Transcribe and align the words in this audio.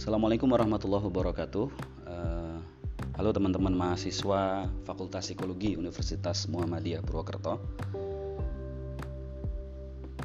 Assalamualaikum 0.00 0.48
warahmatullahi 0.48 1.12
wabarakatuh. 1.12 1.66
Uh, 2.08 2.56
halo 3.20 3.36
teman-teman 3.36 3.76
mahasiswa 3.76 4.64
Fakultas 4.88 5.28
Psikologi 5.28 5.76
Universitas 5.76 6.48
Muhammadiyah 6.48 7.04
Purwokerto. 7.04 7.60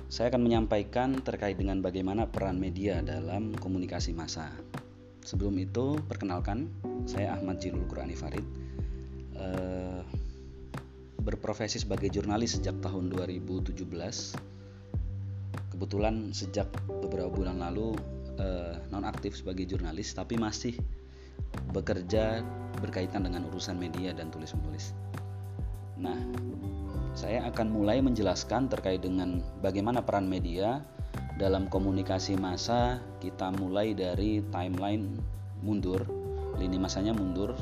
Saya 0.07 0.31
akan 0.31 0.47
menyampaikan 0.47 1.19
terkait 1.19 1.59
dengan 1.59 1.83
bagaimana 1.83 2.23
peran 2.23 2.55
media 2.55 3.03
dalam 3.03 3.51
komunikasi 3.59 4.15
massa. 4.15 4.47
Sebelum 5.27 5.59
itu, 5.59 5.99
perkenalkan, 6.07 6.71
saya 7.03 7.35
Ahmad 7.35 7.59
Jilul 7.59 7.83
Qurani 7.91 8.15
Farid. 8.15 8.47
Uh, 9.35 10.07
berprofesi 11.19 11.83
sebagai 11.83 12.07
jurnalis 12.15 12.55
sejak 12.55 12.79
tahun 12.79 13.11
2017. 13.11 13.75
Kebetulan 15.67 16.31
sejak 16.31 16.71
beberapa 16.87 17.27
bulan 17.27 17.59
lalu 17.59 18.14
uh, 18.39 18.79
nonaktif 18.89 19.35
sebagai 19.37 19.67
jurnalis 19.67 20.13
tapi 20.15 20.39
masih 20.39 20.75
bekerja 21.71 22.43
berkaitan 22.79 23.27
dengan 23.27 23.47
urusan 23.51 23.75
media 23.75 24.11
dan 24.15 24.31
tulis 24.31 24.51
menulis. 24.55 24.95
Nah, 25.95 26.15
saya 27.15 27.47
akan 27.47 27.71
mulai 27.71 28.03
menjelaskan 28.03 28.67
terkait 28.67 28.99
dengan 28.99 29.39
bagaimana 29.63 30.03
peran 30.03 30.27
media 30.27 30.83
dalam 31.39 31.71
komunikasi 31.71 32.35
massa. 32.35 32.99
Kita 33.23 33.55
mulai 33.55 33.95
dari 33.95 34.43
timeline 34.51 35.15
mundur, 35.63 36.03
lini 36.59 36.75
masanya 36.75 37.15
mundur. 37.15 37.55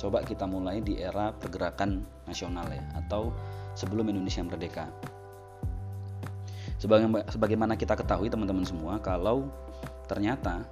Coba 0.00 0.24
kita 0.24 0.48
mulai 0.48 0.80
di 0.80 1.00
era 1.00 1.32
pergerakan 1.36 2.04
nasional 2.24 2.66
ya 2.72 2.82
atau 3.04 3.32
sebelum 3.76 4.08
Indonesia 4.08 4.40
merdeka. 4.40 4.88
Sebagaimana 7.30 7.80
kita 7.80 7.96
ketahui 7.96 8.28
teman-teman 8.28 8.66
semua 8.66 9.00
kalau 9.00 9.48
ternyata 10.14 10.62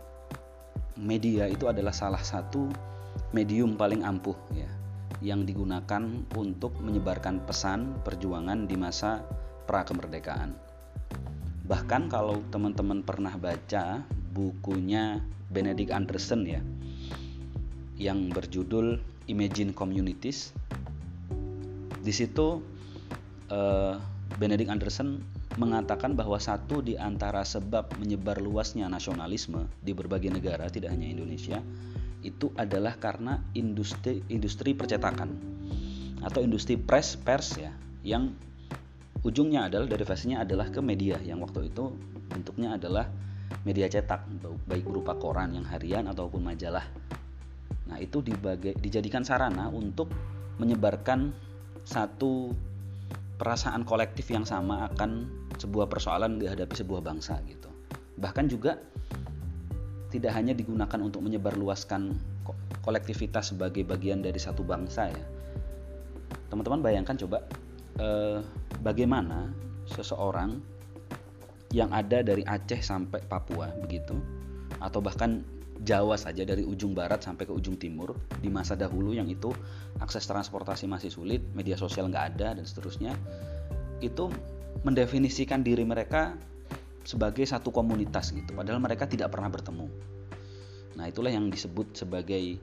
media 0.94 1.50
itu 1.50 1.66
adalah 1.66 1.90
salah 1.90 2.22
satu 2.22 2.70
medium 3.34 3.74
paling 3.74 4.06
ampuh 4.06 4.38
ya 4.54 4.70
yang 5.18 5.42
digunakan 5.42 6.02
untuk 6.38 6.78
menyebarkan 6.78 7.42
pesan 7.42 7.98
perjuangan 8.06 8.70
di 8.70 8.78
masa 8.78 9.26
pra 9.66 9.82
kemerdekaan. 9.82 10.54
Bahkan 11.66 12.06
kalau 12.06 12.38
teman-teman 12.54 13.02
pernah 13.02 13.34
baca 13.34 14.06
bukunya 14.30 15.18
Benedict 15.50 15.90
Anderson 15.90 16.46
ya 16.46 16.62
yang 17.98 18.30
berjudul 18.30 18.98
Imagine 19.26 19.74
Communities. 19.74 20.54
Di 22.02 22.14
situ 22.14 22.62
uh, 23.50 23.94
Benedict 24.38 24.70
Anderson 24.70 25.22
mengatakan 25.60 26.16
bahwa 26.16 26.40
satu 26.40 26.80
di 26.80 26.96
antara 26.96 27.44
sebab 27.44 28.00
menyebar 28.00 28.40
luasnya 28.40 28.88
nasionalisme 28.88 29.68
di 29.84 29.92
berbagai 29.92 30.32
negara, 30.32 30.68
tidak 30.72 30.96
hanya 30.96 31.12
Indonesia, 31.12 31.60
itu 32.22 32.48
adalah 32.56 32.96
karena 32.96 33.42
industri 33.52 34.22
industri 34.30 34.72
percetakan 34.72 35.34
atau 36.22 36.40
industri 36.40 36.78
press 36.78 37.18
pers 37.18 37.58
ya, 37.58 37.74
yang 38.06 38.32
ujungnya 39.26 39.68
adalah 39.68 39.90
derivasinya 39.90 40.40
adalah 40.46 40.70
ke 40.70 40.78
media 40.78 41.18
yang 41.20 41.42
waktu 41.42 41.68
itu 41.68 41.94
bentuknya 42.30 42.78
adalah 42.78 43.10
media 43.68 43.90
cetak 43.90 44.24
baik 44.64 44.86
berupa 44.88 45.18
koran 45.18 45.52
yang 45.52 45.66
harian 45.68 46.08
ataupun 46.08 46.40
majalah. 46.40 46.86
Nah, 47.92 48.00
itu 48.00 48.24
dibagai, 48.24 48.72
dijadikan 48.80 49.20
sarana 49.26 49.68
untuk 49.68 50.08
menyebarkan 50.56 51.34
satu 51.84 52.54
perasaan 53.36 53.82
kolektif 53.82 54.30
yang 54.30 54.46
sama 54.46 54.86
akan 54.88 55.26
sebuah 55.58 55.88
persoalan 55.88 56.40
dihadapi 56.40 56.74
sebuah 56.76 57.04
bangsa 57.04 57.40
gitu. 57.48 57.68
Bahkan 58.20 58.46
juga 58.48 58.78
tidak 60.12 60.36
hanya 60.36 60.52
digunakan 60.52 61.00
untuk 61.00 61.24
menyebarluaskan 61.24 62.12
kolektivitas 62.84 63.56
sebagai 63.56 63.86
bagian 63.86 64.20
dari 64.20 64.36
satu 64.36 64.60
bangsa 64.60 65.08
ya. 65.08 65.24
Teman-teman 66.52 66.84
bayangkan 66.84 67.16
coba 67.16 67.48
eh, 67.96 68.44
bagaimana 68.84 69.48
seseorang 69.88 70.60
yang 71.72 71.88
ada 71.88 72.20
dari 72.20 72.44
Aceh 72.44 72.84
sampai 72.84 73.24
Papua 73.24 73.72
begitu 73.80 74.12
atau 74.78 75.00
bahkan 75.00 75.40
Jawa 75.82 76.14
saja 76.14 76.46
dari 76.46 76.62
ujung 76.62 76.94
barat 76.94 77.26
sampai 77.26 77.42
ke 77.42 77.50
ujung 77.50 77.74
timur 77.74 78.14
di 78.38 78.46
masa 78.46 78.78
dahulu 78.78 79.10
yang 79.18 79.26
itu 79.26 79.50
akses 79.98 80.30
transportasi 80.30 80.86
masih 80.86 81.10
sulit, 81.10 81.42
media 81.58 81.74
sosial 81.74 82.06
nggak 82.06 82.38
ada 82.38 82.54
dan 82.54 82.62
seterusnya 82.62 83.18
itu 83.98 84.30
mendefinisikan 84.80 85.60
diri 85.60 85.84
mereka 85.84 86.32
sebagai 87.04 87.44
satu 87.44 87.68
komunitas 87.68 88.32
gitu 88.32 88.56
padahal 88.56 88.80
mereka 88.80 89.04
tidak 89.04 89.34
pernah 89.34 89.52
bertemu. 89.52 89.86
Nah, 90.92 91.08
itulah 91.08 91.32
yang 91.32 91.48
disebut 91.48 91.96
sebagai 91.96 92.60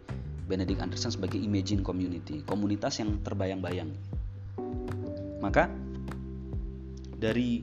Benedict 0.50 0.82
Anderson 0.82 1.14
sebagai 1.14 1.38
imagine 1.38 1.86
community, 1.86 2.42
komunitas 2.46 2.98
yang 2.98 3.22
terbayang-bayang. 3.22 3.94
Maka 5.42 5.70
dari 7.20 7.62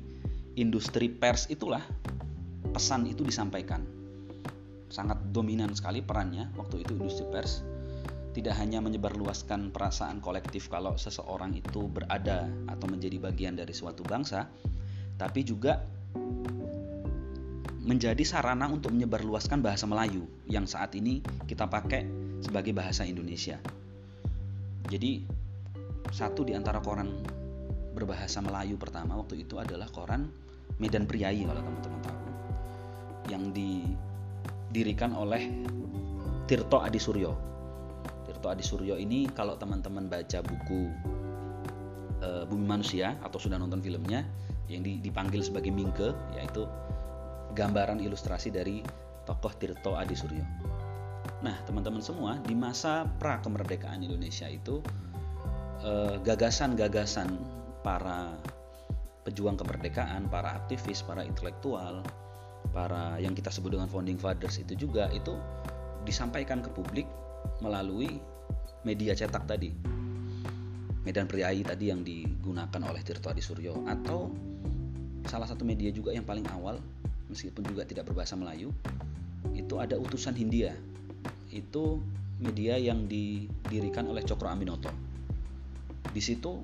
industri 0.54 1.10
pers 1.10 1.50
itulah 1.50 1.82
pesan 2.70 3.08
itu 3.10 3.26
disampaikan 3.26 3.84
sangat 4.86 5.18
dominan 5.34 5.74
sekali 5.74 6.00
perannya 6.00 6.48
waktu 6.54 6.86
itu 6.86 6.94
industri 6.96 7.26
pers 7.28 7.60
tidak 8.36 8.60
hanya 8.60 8.84
menyebarluaskan 8.84 9.72
perasaan 9.72 10.20
kolektif 10.20 10.68
kalau 10.68 10.92
seseorang 11.00 11.56
itu 11.56 11.88
berada 11.88 12.44
atau 12.68 12.84
menjadi 12.84 13.16
bagian 13.16 13.56
dari 13.56 13.72
suatu 13.72 14.04
bangsa, 14.04 14.44
tapi 15.16 15.40
juga 15.40 15.80
menjadi 17.80 18.20
sarana 18.28 18.68
untuk 18.68 18.92
menyebarluaskan 18.92 19.64
bahasa 19.64 19.88
Melayu 19.88 20.28
yang 20.44 20.68
saat 20.68 20.92
ini 20.92 21.24
kita 21.48 21.64
pakai 21.64 22.04
sebagai 22.44 22.76
bahasa 22.76 23.08
Indonesia. 23.08 23.56
Jadi 24.92 25.24
satu 26.12 26.44
di 26.44 26.52
antara 26.52 26.84
koran 26.84 27.08
berbahasa 27.96 28.44
Melayu 28.44 28.76
pertama 28.76 29.16
waktu 29.16 29.48
itu 29.48 29.56
adalah 29.56 29.88
koran 29.88 30.28
Medan 30.76 31.08
Priai 31.08 31.40
kalau 31.48 31.64
teman-teman 31.64 32.00
tahu 32.04 32.20
yang 33.32 33.48
di 33.56 33.80
didirikan 34.76 35.16
oleh 35.16 35.64
Tirto 36.44 36.84
Adi 36.84 37.00
Suryo. 37.00 37.55
Tirto 38.36 38.52
Adi 38.52 38.60
Suryo 38.60 39.00
ini 39.00 39.24
kalau 39.32 39.56
teman-teman 39.56 40.12
baca 40.12 40.44
buku 40.44 40.92
e, 42.20 42.28
Bumi 42.44 42.68
Manusia 42.68 43.16
atau 43.24 43.40
sudah 43.40 43.56
nonton 43.56 43.80
filmnya 43.80 44.28
yang 44.68 44.84
dipanggil 44.84 45.40
sebagai 45.40 45.72
Mingke 45.72 46.12
yaitu 46.36 46.68
gambaran 47.56 47.96
ilustrasi 47.96 48.52
dari 48.52 48.84
tokoh 49.24 49.56
Tirto 49.56 49.96
Adi 49.96 50.12
Suryo. 50.12 50.44
Nah, 51.40 51.56
teman-teman 51.64 52.04
semua 52.04 52.36
di 52.44 52.52
masa 52.52 53.08
pra 53.16 53.40
kemerdekaan 53.40 54.04
Indonesia 54.04 54.44
itu 54.52 54.84
eh, 55.80 56.20
gagasan-gagasan 56.20 57.40
para 57.80 58.36
pejuang 59.24 59.56
kemerdekaan, 59.56 60.28
para 60.28 60.60
aktivis, 60.60 61.00
para 61.00 61.24
intelektual, 61.24 62.04
para 62.76 63.16
yang 63.16 63.32
kita 63.32 63.48
sebut 63.48 63.80
dengan 63.80 63.88
founding 63.88 64.20
fathers 64.20 64.60
itu 64.60 64.76
juga 64.76 65.08
itu 65.08 65.32
disampaikan 66.04 66.60
ke 66.60 66.68
publik 66.70 67.08
melalui 67.60 68.20
media 68.86 69.12
cetak 69.12 69.44
tadi. 69.48 69.70
Medan 71.06 71.30
Priai 71.30 71.62
tadi 71.62 71.90
yang 71.90 72.02
digunakan 72.02 72.82
oleh 72.82 73.02
Tirto 73.06 73.30
Adi 73.30 73.38
Suryo 73.38 73.86
atau 73.86 74.30
salah 75.26 75.46
satu 75.46 75.62
media 75.62 75.90
juga 75.94 76.10
yang 76.10 76.26
paling 76.26 76.46
awal 76.50 76.78
meskipun 77.30 77.66
juga 77.66 77.86
tidak 77.86 78.10
berbahasa 78.10 78.34
Melayu 78.38 78.70
itu 79.54 79.78
ada 79.78 79.94
utusan 79.98 80.34
Hindia. 80.34 80.74
Itu 81.50 82.02
media 82.42 82.76
yang 82.76 83.06
didirikan 83.06 84.10
oleh 84.10 84.26
Cokro 84.26 84.50
Aminoto. 84.50 84.90
Di 86.10 86.22
situ 86.22 86.58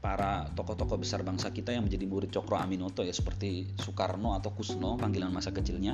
para 0.00 0.48
tokoh-tokoh 0.56 0.96
besar 0.96 1.20
bangsa 1.20 1.52
kita 1.52 1.76
yang 1.76 1.84
menjadi 1.84 2.08
murid 2.08 2.30
Cokro 2.32 2.56
Aminoto 2.56 3.04
ya 3.04 3.12
seperti 3.12 3.68
Soekarno 3.76 4.32
atau 4.32 4.56
Kusno 4.56 4.96
panggilan 4.96 5.28
masa 5.28 5.52
kecilnya 5.52 5.92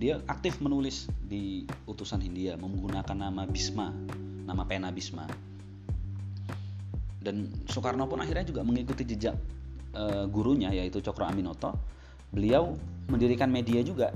dia 0.00 0.16
aktif 0.32 0.64
menulis 0.64 1.12
di 1.28 1.68
utusan 1.84 2.24
Hindia 2.24 2.56
menggunakan 2.56 3.12
nama 3.12 3.44
Bisma 3.44 3.92
nama 4.48 4.64
pena 4.64 4.88
Bisma 4.88 5.28
dan 7.20 7.52
Soekarno 7.68 8.08
pun 8.08 8.24
akhirnya 8.24 8.48
juga 8.48 8.64
mengikuti 8.64 9.04
jejak 9.04 9.36
e, 9.92 10.24
gurunya 10.32 10.72
yaitu 10.72 11.04
Cokro 11.04 11.28
Aminoto. 11.28 11.76
Beliau 12.32 12.80
mendirikan 13.12 13.52
media 13.52 13.84
juga 13.84 14.08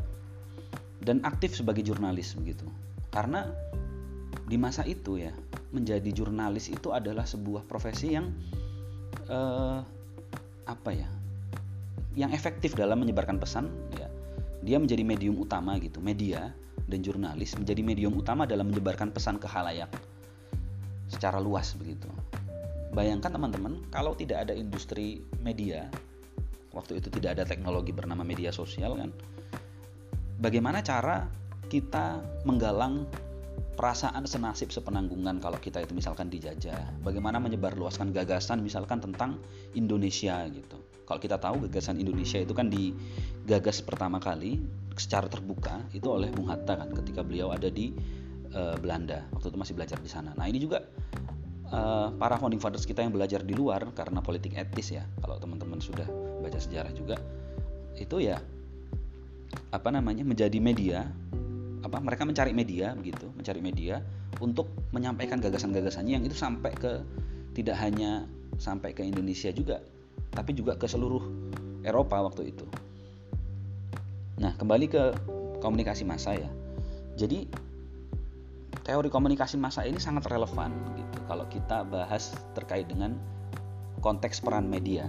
dan 1.04 1.20
aktif 1.20 1.52
sebagai 1.52 1.84
jurnalis 1.84 2.32
begitu. 2.32 2.64
Karena 3.12 3.44
di 4.48 4.56
masa 4.56 4.88
itu 4.88 5.20
ya 5.20 5.36
menjadi 5.76 6.10
jurnalis 6.16 6.72
itu 6.72 6.96
adalah 6.96 7.26
sebuah 7.26 7.66
profesi 7.66 8.14
yang 8.14 8.30
uh, 9.26 9.80
apa 10.68 10.90
ya 10.92 11.08
yang 12.14 12.30
efektif 12.30 12.78
dalam 12.78 13.02
menyebarkan 13.02 13.40
pesan 13.40 13.66
ya 13.98 14.03
dia 14.64 14.80
menjadi 14.80 15.04
medium 15.04 15.36
utama 15.36 15.76
gitu 15.78 16.00
media 16.00 16.50
dan 16.88 17.00
jurnalis 17.04 17.54
menjadi 17.54 17.82
medium 17.84 18.16
utama 18.16 18.48
dalam 18.48 18.72
menyebarkan 18.72 19.12
pesan 19.12 19.36
ke 19.36 19.44
halayak 19.44 19.92
secara 21.12 21.36
luas 21.38 21.76
begitu 21.76 22.08
bayangkan 22.96 23.30
teman-teman 23.36 23.84
kalau 23.92 24.16
tidak 24.16 24.48
ada 24.48 24.56
industri 24.56 25.20
media 25.44 25.92
waktu 26.72 26.98
itu 26.98 27.12
tidak 27.12 27.38
ada 27.38 27.44
teknologi 27.44 27.92
bernama 27.92 28.24
media 28.24 28.48
sosial 28.50 28.96
kan 28.96 29.12
bagaimana 30.40 30.80
cara 30.80 31.28
kita 31.68 32.24
menggalang 32.48 33.06
perasaan 33.74 34.22
senasib 34.24 34.70
sepenanggungan 34.70 35.42
kalau 35.42 35.58
kita 35.58 35.82
itu 35.82 35.92
misalkan 35.98 36.30
dijajah. 36.30 36.94
Bagaimana 37.02 37.42
menyebarluaskan 37.42 38.14
gagasan 38.14 38.62
misalkan 38.62 39.02
tentang 39.02 39.42
Indonesia 39.74 40.46
gitu. 40.48 40.78
Kalau 41.04 41.20
kita 41.20 41.36
tahu 41.36 41.68
gagasan 41.68 42.00
Indonesia 42.00 42.40
itu 42.40 42.56
kan 42.56 42.72
digagas 42.72 43.84
pertama 43.84 44.16
kali 44.18 44.60
secara 44.96 45.28
terbuka 45.28 45.84
itu 45.92 46.06
oleh 46.08 46.32
Bung 46.32 46.48
Hatta 46.48 46.80
kan 46.80 46.90
ketika 46.96 47.20
beliau 47.20 47.52
ada 47.52 47.68
di 47.68 47.92
uh, 48.56 48.76
Belanda. 48.80 49.24
Waktu 49.36 49.52
itu 49.52 49.58
masih 49.60 49.74
belajar 49.76 49.98
di 50.00 50.08
sana. 50.08 50.32
Nah 50.32 50.48
ini 50.48 50.58
juga 50.58 50.80
uh, 51.70 52.08
para 52.16 52.40
founding 52.40 52.62
fathers 52.62 52.88
kita 52.88 53.04
yang 53.04 53.12
belajar 53.12 53.44
di 53.44 53.52
luar 53.52 53.92
karena 53.92 54.24
politik 54.24 54.56
etis 54.56 54.96
ya. 54.96 55.04
Kalau 55.20 55.36
teman-teman 55.36 55.78
sudah 55.78 56.08
baca 56.40 56.56
sejarah 56.56 56.92
juga 56.96 57.20
itu 57.94 58.18
ya 58.18 58.42
apa 59.70 59.88
namanya 59.90 60.26
menjadi 60.26 60.58
media 60.58 61.06
apa 61.84 62.00
mereka 62.00 62.24
mencari 62.24 62.56
media 62.56 62.96
begitu 62.96 63.28
mencari 63.36 63.60
media 63.60 64.00
untuk 64.40 64.66
menyampaikan 64.90 65.38
gagasan-gagasannya 65.38 66.18
yang 66.18 66.24
itu 66.24 66.34
sampai 66.34 66.72
ke 66.74 67.04
tidak 67.54 67.76
hanya 67.78 68.26
sampai 68.58 68.96
ke 68.96 69.04
Indonesia 69.04 69.52
juga 69.54 69.78
tapi 70.34 70.52
juga 70.52 70.74
ke 70.76 70.90
seluruh 70.90 71.22
Eropa 71.86 72.20
waktu 72.20 72.50
itu 72.52 72.66
nah 74.38 74.52
kembali 74.58 74.86
ke 74.90 75.02
komunikasi 75.62 76.02
massa 76.04 76.34
ya 76.34 76.50
jadi 77.14 77.46
teori 78.84 79.08
komunikasi 79.08 79.56
massa 79.56 79.86
ini 79.86 79.96
sangat 79.96 80.28
relevan 80.28 80.74
gitu 80.98 81.18
kalau 81.30 81.46
kita 81.48 81.86
bahas 81.88 82.34
terkait 82.52 82.84
dengan 82.90 83.16
konteks 84.04 84.44
peran 84.44 84.68
media 84.68 85.08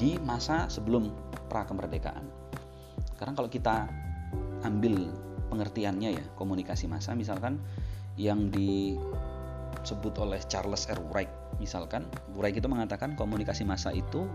di 0.00 0.16
masa 0.24 0.66
sebelum 0.72 1.12
pra 1.52 1.68
kemerdekaan. 1.68 2.24
Karena 3.20 3.36
kalau 3.36 3.52
kita 3.52 3.86
ambil 4.64 5.12
pengertiannya 5.52 6.16
ya 6.16 6.24
komunikasi 6.40 6.88
massa 6.88 7.12
misalkan 7.12 7.60
yang 8.16 8.48
disebut 9.84 10.16
oleh 10.18 10.40
Charles 10.48 10.88
R. 10.88 10.98
Wright 11.12 11.30
misalkan 11.62 12.08
Wright 12.34 12.56
itu 12.56 12.66
mengatakan 12.66 13.14
komunikasi 13.14 13.62
massa 13.62 13.94
itu 13.94 14.26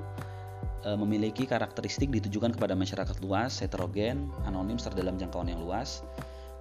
e, 0.85 0.89
memiliki 0.95 1.43
karakteristik 1.43 2.11
ditujukan 2.13 2.55
kepada 2.55 2.75
masyarakat 2.77 3.19
luas, 3.23 3.59
heterogen, 3.59 4.31
anonim 4.47 4.79
serta 4.79 5.03
dalam 5.03 5.19
jangkauan 5.19 5.51
yang 5.51 5.59
luas. 5.59 6.05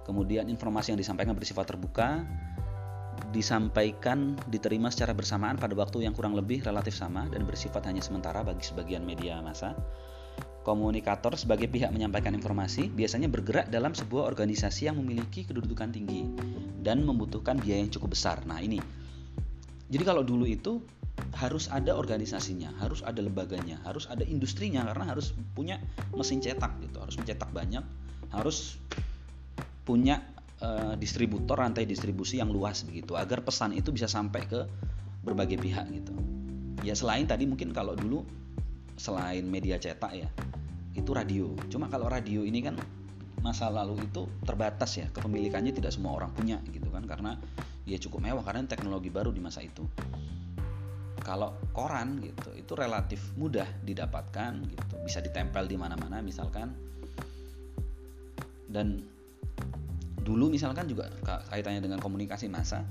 Kemudian 0.03 0.49
informasi 0.49 0.95
yang 0.95 0.99
disampaikan 0.99 1.37
bersifat 1.37 1.69
terbuka, 1.69 2.25
disampaikan 3.29 4.33
diterima 4.49 4.89
secara 4.89 5.13
bersamaan 5.13 5.59
pada 5.59 5.77
waktu 5.77 6.07
yang 6.07 6.17
kurang 6.17 6.33
lebih 6.33 6.65
relatif 6.65 6.97
sama 6.97 7.29
dan 7.29 7.45
bersifat 7.45 7.85
hanya 7.85 8.01
sementara 8.01 8.41
bagi 8.41 8.65
sebagian 8.65 9.05
media 9.05 9.37
massa 9.43 9.77
komunikator 10.63 11.33
sebagai 11.39 11.71
pihak 11.71 11.89
menyampaikan 11.89 12.35
informasi 12.35 12.91
biasanya 12.91 13.31
bergerak 13.31 13.71
dalam 13.71 13.95
sebuah 13.95 14.27
organisasi 14.27 14.91
yang 14.91 14.99
memiliki 14.99 15.47
kedudukan 15.47 15.89
tinggi 15.95 16.27
dan 16.83 17.03
membutuhkan 17.03 17.59
biaya 17.59 17.83
yang 17.83 17.91
cukup 17.91 18.15
besar. 18.15 18.43
Nah, 18.43 18.59
ini. 18.59 18.79
Jadi 19.89 20.03
kalau 20.05 20.21
dulu 20.21 20.45
itu 20.45 20.83
harus 21.35 21.67
ada 21.71 21.95
organisasinya, 21.95 22.75
harus 22.79 23.03
ada 23.03 23.19
lembaganya, 23.19 23.79
harus 23.83 24.07
ada 24.07 24.23
industrinya 24.23 24.85
karena 24.87 25.11
harus 25.11 25.35
punya 25.55 25.81
mesin 26.13 26.39
cetak 26.39 26.79
gitu, 26.83 26.97
harus 27.01 27.15
mencetak 27.19 27.49
banyak, 27.51 27.83
harus 28.31 28.79
punya 29.83 30.21
uh, 30.61 30.93
distributor 30.95 31.57
rantai 31.57 31.89
distribusi 31.89 32.37
yang 32.37 32.53
luas 32.53 32.85
begitu 32.85 33.17
agar 33.17 33.41
pesan 33.41 33.73
itu 33.73 33.89
bisa 33.89 34.05
sampai 34.05 34.45
ke 34.45 34.59
berbagai 35.25 35.57
pihak 35.59 35.89
gitu. 35.91 36.13
Ya 36.85 36.95
selain 36.95 37.27
tadi 37.27 37.43
mungkin 37.43 37.75
kalau 37.75 37.97
dulu 37.97 38.23
selain 38.99 39.47
media 39.47 39.79
cetak 39.79 40.11
ya 40.11 40.27
itu 40.91 41.15
radio. 41.15 41.55
Cuma 41.71 41.87
kalau 41.87 42.11
radio 42.11 42.43
ini 42.43 42.59
kan 42.59 42.75
masa 43.39 43.71
lalu 43.71 44.03
itu 44.03 44.27
terbatas 44.43 44.99
ya 44.99 45.07
kepemilikannya 45.15 45.71
tidak 45.71 45.95
semua 45.95 46.19
orang 46.19 46.35
punya 46.35 46.59
gitu 46.75 46.91
kan 46.91 47.07
karena 47.07 47.39
ya 47.87 47.95
cukup 47.95 48.27
mewah 48.27 48.43
karena 48.43 48.67
teknologi 48.67 49.07
baru 49.07 49.31
di 49.31 49.39
masa 49.39 49.63
itu. 49.63 49.87
Kalau 51.23 51.55
koran 51.71 52.19
gitu 52.19 52.51
itu 52.59 52.73
relatif 52.75 53.31
mudah 53.39 53.65
didapatkan 53.87 54.59
gitu 54.67 54.93
bisa 55.07 55.23
ditempel 55.23 55.63
di 55.71 55.79
mana-mana 55.79 56.19
misalkan. 56.19 56.75
Dan 58.69 59.01
dulu 60.21 60.51
misalkan 60.51 60.85
juga 60.85 61.09
kaitannya 61.49 61.81
dengan 61.81 61.97
komunikasi 61.97 62.51
massa 62.51 62.85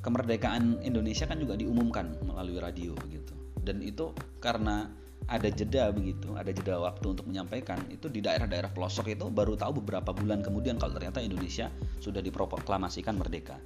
kemerdekaan 0.00 0.80
Indonesia 0.80 1.28
kan 1.28 1.36
juga 1.36 1.58
diumumkan 1.58 2.16
melalui 2.24 2.56
radio 2.56 2.96
begitu 2.96 3.36
dan 3.68 3.84
itu 3.84 4.16
karena 4.40 4.88
ada 5.28 5.48
jeda 5.52 5.92
begitu, 5.92 6.32
ada 6.40 6.48
jeda 6.48 6.80
waktu 6.80 7.12
untuk 7.12 7.28
menyampaikan 7.28 7.76
itu 7.92 8.08
di 8.08 8.24
daerah-daerah 8.24 8.72
pelosok 8.72 9.12
itu 9.12 9.28
baru 9.28 9.60
tahu 9.60 9.84
beberapa 9.84 10.16
bulan 10.16 10.40
kemudian 10.40 10.80
kalau 10.80 10.96
ternyata 10.96 11.20
Indonesia 11.20 11.68
sudah 12.00 12.24
diproklamasikan 12.24 13.12
merdeka. 13.20 13.60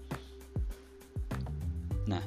Nah, 2.11 2.19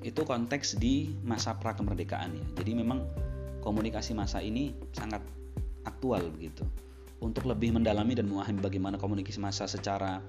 itu 0.00 0.24
konteks 0.24 0.80
di 0.80 1.12
masa 1.20 1.52
pra 1.60 1.76
kemerdekaan 1.76 2.32
ya. 2.32 2.46
Jadi 2.64 2.80
memang 2.80 3.04
komunikasi 3.60 4.16
masa 4.16 4.40
ini 4.40 4.72
sangat 4.96 5.20
aktual 5.84 6.32
begitu. 6.32 6.64
Untuk 7.20 7.44
lebih 7.44 7.76
mendalami 7.76 8.16
dan 8.16 8.24
memahami 8.24 8.64
bagaimana 8.64 8.96
komunikasi 8.96 9.36
masa 9.36 9.68
secara 9.68 10.24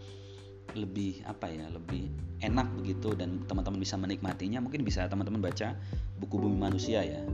lebih 0.78 1.26
apa 1.26 1.50
ya 1.50 1.66
lebih 1.74 2.14
enak 2.46 2.68
begitu 2.78 3.18
dan 3.18 3.42
teman-teman 3.50 3.81
bisa 3.81 3.98
menikmatinya 3.98 4.62
mungkin 4.62 4.86
bisa 4.86 5.10
teman-teman 5.10 5.42
baca 5.42 5.74
buku 6.22 6.36
bumi 6.38 6.62
manusia 6.62 7.02
ya 7.02 7.26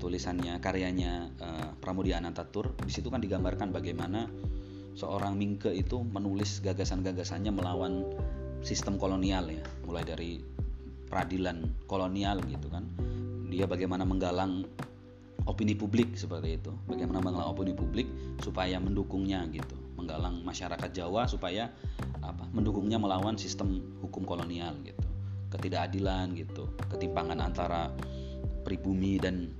tulisannya 0.00 0.56
karyanya 0.64 1.28
uh, 1.38 1.70
Pramudia 1.76 2.16
Anantatur. 2.16 2.72
Di 2.80 2.88
situ 2.88 3.12
kan 3.12 3.20
digambarkan 3.20 3.68
bagaimana 3.68 4.26
seorang 4.96 5.36
Mingke 5.36 5.68
itu 5.70 6.00
menulis 6.00 6.64
gagasan-gagasannya 6.64 7.52
melawan 7.52 8.08
sistem 8.64 8.96
kolonial 8.96 9.46
ya. 9.52 9.62
Mulai 9.84 10.04
dari 10.08 10.40
peradilan 11.06 11.84
kolonial 11.84 12.40
gitu 12.48 12.72
kan. 12.72 12.88
Dia 13.52 13.68
bagaimana 13.68 14.08
menggalang 14.08 14.64
opini 15.44 15.76
publik 15.76 16.16
seperti 16.16 16.56
itu. 16.56 16.72
Bagaimana 16.88 17.20
menggalang 17.20 17.52
opini 17.52 17.76
publik 17.76 18.08
supaya 18.40 18.80
mendukungnya 18.80 19.44
gitu. 19.52 19.76
Menggalang 20.00 20.40
masyarakat 20.40 20.90
Jawa 20.96 21.28
supaya 21.28 21.68
apa 22.24 22.48
mendukungnya 22.56 22.96
melawan 22.96 23.36
sistem 23.36 24.00
hukum 24.00 24.24
kolonial 24.24 24.72
gitu. 24.80 25.06
Ketidakadilan 25.52 26.32
gitu. 26.38 26.72
Ketimpangan 26.88 27.42
antara 27.42 27.92
pribumi 28.62 29.18
dan 29.18 29.59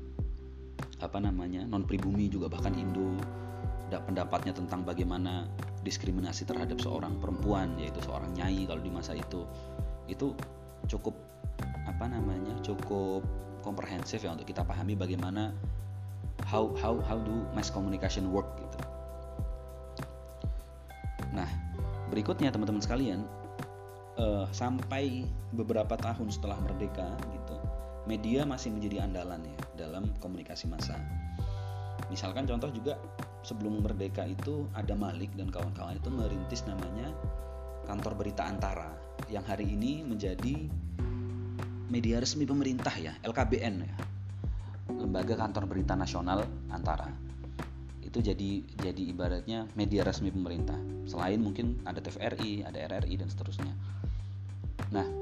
apa 1.00 1.18
namanya 1.18 1.64
non 1.64 1.84
pribumi 1.88 2.28
juga 2.28 2.52
bahkan 2.52 2.76
Indo 2.76 3.16
pendapatnya 3.90 4.54
tentang 4.54 4.86
bagaimana 4.86 5.50
diskriminasi 5.82 6.46
terhadap 6.46 6.78
seorang 6.78 7.18
perempuan 7.18 7.74
yaitu 7.74 7.98
seorang 8.06 8.30
nyai 8.38 8.62
kalau 8.68 8.78
di 8.78 8.92
masa 8.92 9.18
itu 9.18 9.42
itu 10.06 10.30
cukup 10.86 11.18
apa 11.90 12.06
namanya 12.06 12.54
cukup 12.62 13.26
komprehensif 13.66 14.22
ya 14.22 14.30
untuk 14.30 14.46
kita 14.46 14.62
pahami 14.62 14.94
bagaimana 14.94 15.50
how 16.46 16.70
how 16.78 17.02
how 17.02 17.18
do 17.18 17.44
mass 17.52 17.68
communication 17.68 18.30
work 18.30 18.46
gitu. 18.62 18.78
Nah 21.34 21.50
berikutnya 22.14 22.54
teman-teman 22.54 22.82
sekalian 22.82 23.26
uh, 24.20 24.46
sampai 24.54 25.26
beberapa 25.54 25.98
tahun 25.98 26.30
setelah 26.30 26.58
merdeka 26.62 27.10
gitu 27.34 27.56
media 28.08 28.42
masih 28.48 28.72
menjadi 28.72 29.06
andalan 29.06 29.44
ya 29.44 29.56
dalam 29.80 30.12
komunikasi 30.20 30.68
massa. 30.68 31.00
Misalkan 32.12 32.44
contoh 32.44 32.68
juga 32.68 33.00
sebelum 33.40 33.80
merdeka 33.80 34.28
itu 34.28 34.68
ada 34.76 34.92
Malik 34.92 35.32
dan 35.38 35.48
kawan-kawan 35.48 35.96
itu 35.96 36.12
merintis 36.12 36.68
namanya 36.68 37.08
kantor 37.88 38.12
berita 38.20 38.44
Antara 38.44 38.92
yang 39.32 39.42
hari 39.46 39.64
ini 39.72 40.04
menjadi 40.04 40.68
media 41.90 42.22
resmi 42.22 42.44
pemerintah 42.44 42.92
ya 42.94 43.16
LKBN 43.24 43.74
ya. 43.82 43.96
Lembaga 44.90 45.38
kantor 45.38 45.70
berita 45.70 45.94
nasional 45.94 46.44
Antara. 46.70 47.08
Itu 48.02 48.18
jadi 48.20 48.62
jadi 48.78 49.02
ibaratnya 49.10 49.70
media 49.78 50.02
resmi 50.02 50.34
pemerintah. 50.34 50.76
Selain 51.06 51.38
mungkin 51.38 51.82
ada 51.86 52.02
TVRI 52.02 52.66
ada 52.66 52.78
RRI 52.90 53.14
dan 53.22 53.28
seterusnya. 53.30 53.74
Nah 54.90 55.19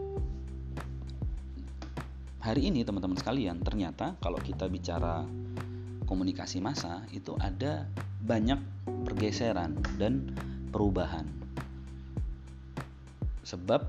hari 2.39 2.71
ini 2.71 2.87
teman-teman 2.87 3.19
sekalian 3.19 3.59
ternyata 3.67 4.15
kalau 4.23 4.39
kita 4.39 4.71
bicara 4.71 5.27
komunikasi 6.07 6.63
massa 6.63 7.03
itu 7.11 7.35
ada 7.43 7.85
banyak 8.23 8.59
pergeseran 9.05 9.77
dan 9.99 10.33
perubahan. 10.71 11.27
Sebab 13.43 13.85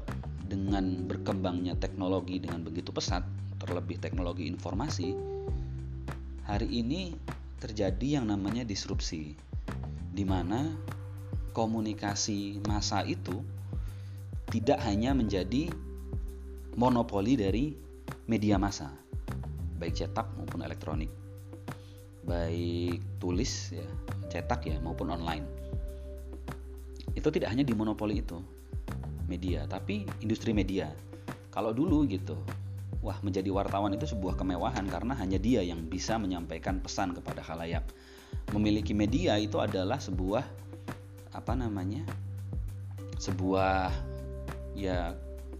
dengan 0.49 1.05
berkembangnya 1.05 1.77
teknologi 1.77 2.41
dengan 2.41 2.65
begitu 2.65 2.89
pesat 2.89 3.21
terlebih 3.61 4.01
teknologi 4.01 4.49
informasi 4.49 5.13
hari 6.47 6.65
ini 6.65 7.13
terjadi 7.61 8.17
yang 8.17 8.31
namanya 8.31 8.65
disrupsi 8.65 9.37
di 10.09 10.23
mana 10.25 10.73
komunikasi 11.53 12.63
massa 12.65 13.05
itu 13.05 13.45
tidak 14.49 14.81
hanya 14.81 15.13
menjadi 15.13 15.69
monopoli 16.73 17.37
dari 17.37 17.88
media 18.29 18.61
massa, 18.61 18.93
baik 19.81 19.97
cetak 19.97 20.29
maupun 20.37 20.61
elektronik. 20.61 21.09
baik 22.29 23.01
tulis 23.17 23.73
ya 23.73 23.87
cetak 24.29 24.61
ya 24.69 24.77
maupun 24.85 25.09
online 25.09 25.41
itu 27.17 27.25
tidak 27.33 27.49
hanya 27.49 27.65
di 27.65 27.73
monopoli 27.73 28.21
itu 28.21 28.37
media 29.25 29.65
tapi 29.65 30.05
industri 30.21 30.53
media 30.53 30.93
kalau 31.49 31.73
dulu 31.73 32.05
gitu 32.05 32.37
wah 33.01 33.17
menjadi 33.25 33.49
wartawan 33.49 33.97
itu 33.97 34.05
sebuah 34.05 34.37
kemewahan 34.37 34.85
karena 34.85 35.17
hanya 35.17 35.41
dia 35.41 35.65
yang 35.65 35.81
bisa 35.89 36.21
menyampaikan 36.21 36.77
pesan 36.83 37.17
kepada 37.17 37.41
khalayak 37.41 37.81
memiliki 38.53 38.93
media 38.93 39.39
itu 39.41 39.57
adalah 39.57 39.97
sebuah 39.97 40.45
apa 41.33 41.53
namanya 41.57 42.05
sebuah 43.17 43.89
ya 44.77 45.17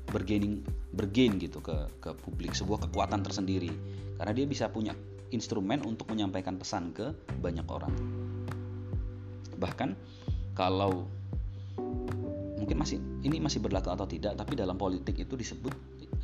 bergaining 0.09 0.61
bergain 0.89 1.37
gitu 1.37 1.61
ke 1.61 1.89
ke 2.01 2.11
publik 2.17 2.57
sebuah 2.57 2.89
kekuatan 2.89 3.21
tersendiri. 3.21 3.69
Karena 4.17 4.33
dia 4.35 4.45
bisa 4.49 4.67
punya 4.67 4.91
instrumen 5.29 5.85
untuk 5.85 6.09
menyampaikan 6.09 6.57
pesan 6.57 6.91
ke 6.91 7.13
banyak 7.39 7.65
orang. 7.69 7.93
Bahkan 9.55 9.89
kalau 10.57 11.07
mungkin 12.59 12.75
masih 12.75 12.99
ini 13.23 13.39
masih 13.39 13.63
berlaku 13.63 13.93
atau 13.93 14.03
tidak 14.03 14.35
tapi 14.35 14.59
dalam 14.59 14.75
politik 14.75 15.15
itu 15.15 15.39
disebut 15.39 15.71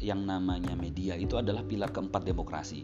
yang 0.04 0.28
namanya 0.28 0.76
media 0.76 1.16
itu 1.16 1.40
adalah 1.40 1.64
pilar 1.64 1.94
keempat 1.94 2.26
demokrasi. 2.28 2.84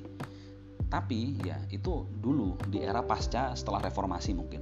Tapi 0.91 1.39
ya 1.43 1.55
itu 1.71 2.07
dulu 2.19 2.59
di 2.67 2.83
era 2.83 3.03
pasca 3.03 3.55
setelah 3.55 3.83
reformasi 3.83 4.31
mungkin. 4.35 4.61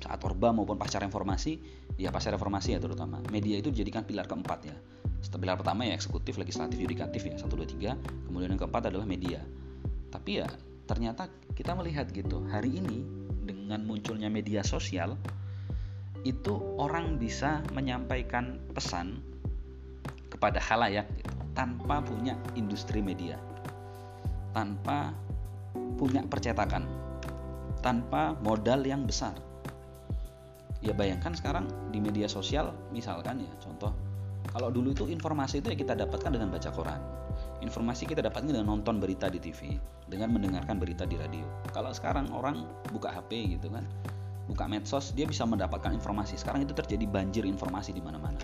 Saat 0.00 0.22
Orba 0.22 0.54
maupun 0.54 0.78
pasca 0.78 1.02
reformasi 1.02 1.58
ya 1.96 2.12
pasca 2.12 2.30
reformasi 2.30 2.76
ya 2.76 2.80
terutama 2.80 3.24
media 3.32 3.56
itu 3.58 3.72
dijadikan 3.72 4.04
pilar 4.04 4.28
keempat 4.28 4.60
ya 4.68 4.76
pilar 5.34 5.58
pertama 5.58 5.82
ya 5.82 5.98
eksekutif 5.98 6.38
legislatif 6.38 6.78
yudikatif 6.78 7.26
ya 7.26 7.34
satu 7.34 7.58
dua 7.58 7.66
tiga. 7.66 7.98
Kemudian 8.30 8.54
yang 8.54 8.60
keempat 8.62 8.94
adalah 8.94 9.02
media. 9.02 9.42
Tapi 10.14 10.40
ya 10.42 10.48
ternyata 10.86 11.26
kita 11.58 11.74
melihat 11.74 12.06
gitu 12.14 12.46
hari 12.46 12.78
ini 12.78 13.02
dengan 13.42 13.82
munculnya 13.82 14.30
media 14.30 14.62
sosial 14.62 15.18
itu 16.22 16.58
orang 16.78 17.18
bisa 17.18 17.62
menyampaikan 17.74 18.58
pesan 18.74 19.22
kepada 20.26 20.58
halayak 20.58 21.06
gitu, 21.14 21.34
tanpa 21.54 22.02
punya 22.02 22.34
industri 22.58 23.02
media. 23.02 23.38
Tanpa 24.54 25.14
punya 25.98 26.22
percetakan. 26.26 26.86
Tanpa 27.82 28.34
modal 28.42 28.82
yang 28.82 29.06
besar. 29.06 29.34
Ya 30.82 30.94
bayangkan 30.94 31.34
sekarang 31.34 31.66
di 31.90 31.98
media 31.98 32.30
sosial 32.30 32.70
misalkan 32.94 33.42
ya 33.42 33.52
contoh 33.58 34.05
kalau 34.56 34.72
dulu 34.72 34.96
itu 34.96 35.04
informasi 35.12 35.60
itu 35.60 35.68
ya 35.68 35.76
kita 35.76 35.92
dapatkan 35.92 36.32
dengan 36.32 36.48
baca 36.48 36.72
koran. 36.72 36.96
Informasi 37.60 38.08
kita 38.08 38.24
dapatkan 38.24 38.56
dengan 38.56 38.72
nonton 38.72 38.96
berita 38.96 39.28
di 39.28 39.36
TV, 39.36 39.76
dengan 40.08 40.32
mendengarkan 40.32 40.80
berita 40.80 41.04
di 41.04 41.20
radio. 41.20 41.44
Kalau 41.76 41.92
sekarang 41.92 42.32
orang 42.32 42.64
buka 42.88 43.12
HP 43.12 43.60
gitu 43.60 43.68
kan, 43.68 43.84
buka 44.48 44.64
medsos, 44.64 45.12
dia 45.12 45.28
bisa 45.28 45.44
mendapatkan 45.44 45.92
informasi. 45.92 46.40
Sekarang 46.40 46.64
itu 46.64 46.72
terjadi 46.72 47.04
banjir 47.04 47.44
informasi 47.44 47.92
di 47.92 48.00
mana-mana. 48.00 48.40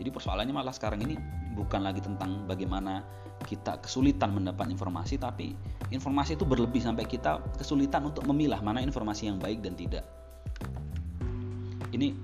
Jadi 0.00 0.08
persoalannya 0.08 0.56
malah 0.56 0.72
sekarang 0.72 1.04
ini 1.04 1.20
bukan 1.52 1.84
lagi 1.84 2.00
tentang 2.00 2.48
bagaimana 2.48 3.04
kita 3.44 3.76
kesulitan 3.84 4.32
mendapat 4.32 4.72
informasi 4.72 5.20
tapi 5.20 5.52
informasi 5.92 6.38
itu 6.38 6.48
berlebih 6.48 6.80
sampai 6.80 7.04
kita 7.04 7.42
kesulitan 7.60 8.08
untuk 8.08 8.24
memilah 8.24 8.62
mana 8.64 8.80
informasi 8.80 9.28
yang 9.28 9.36
baik 9.42 9.60
dan 9.60 9.74
tidak 9.74 10.06
ini 11.90 12.14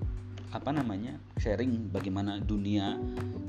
apa 0.49 0.73
namanya 0.73 1.21
sharing 1.37 1.93
bagaimana 1.93 2.40
dunia 2.40 2.97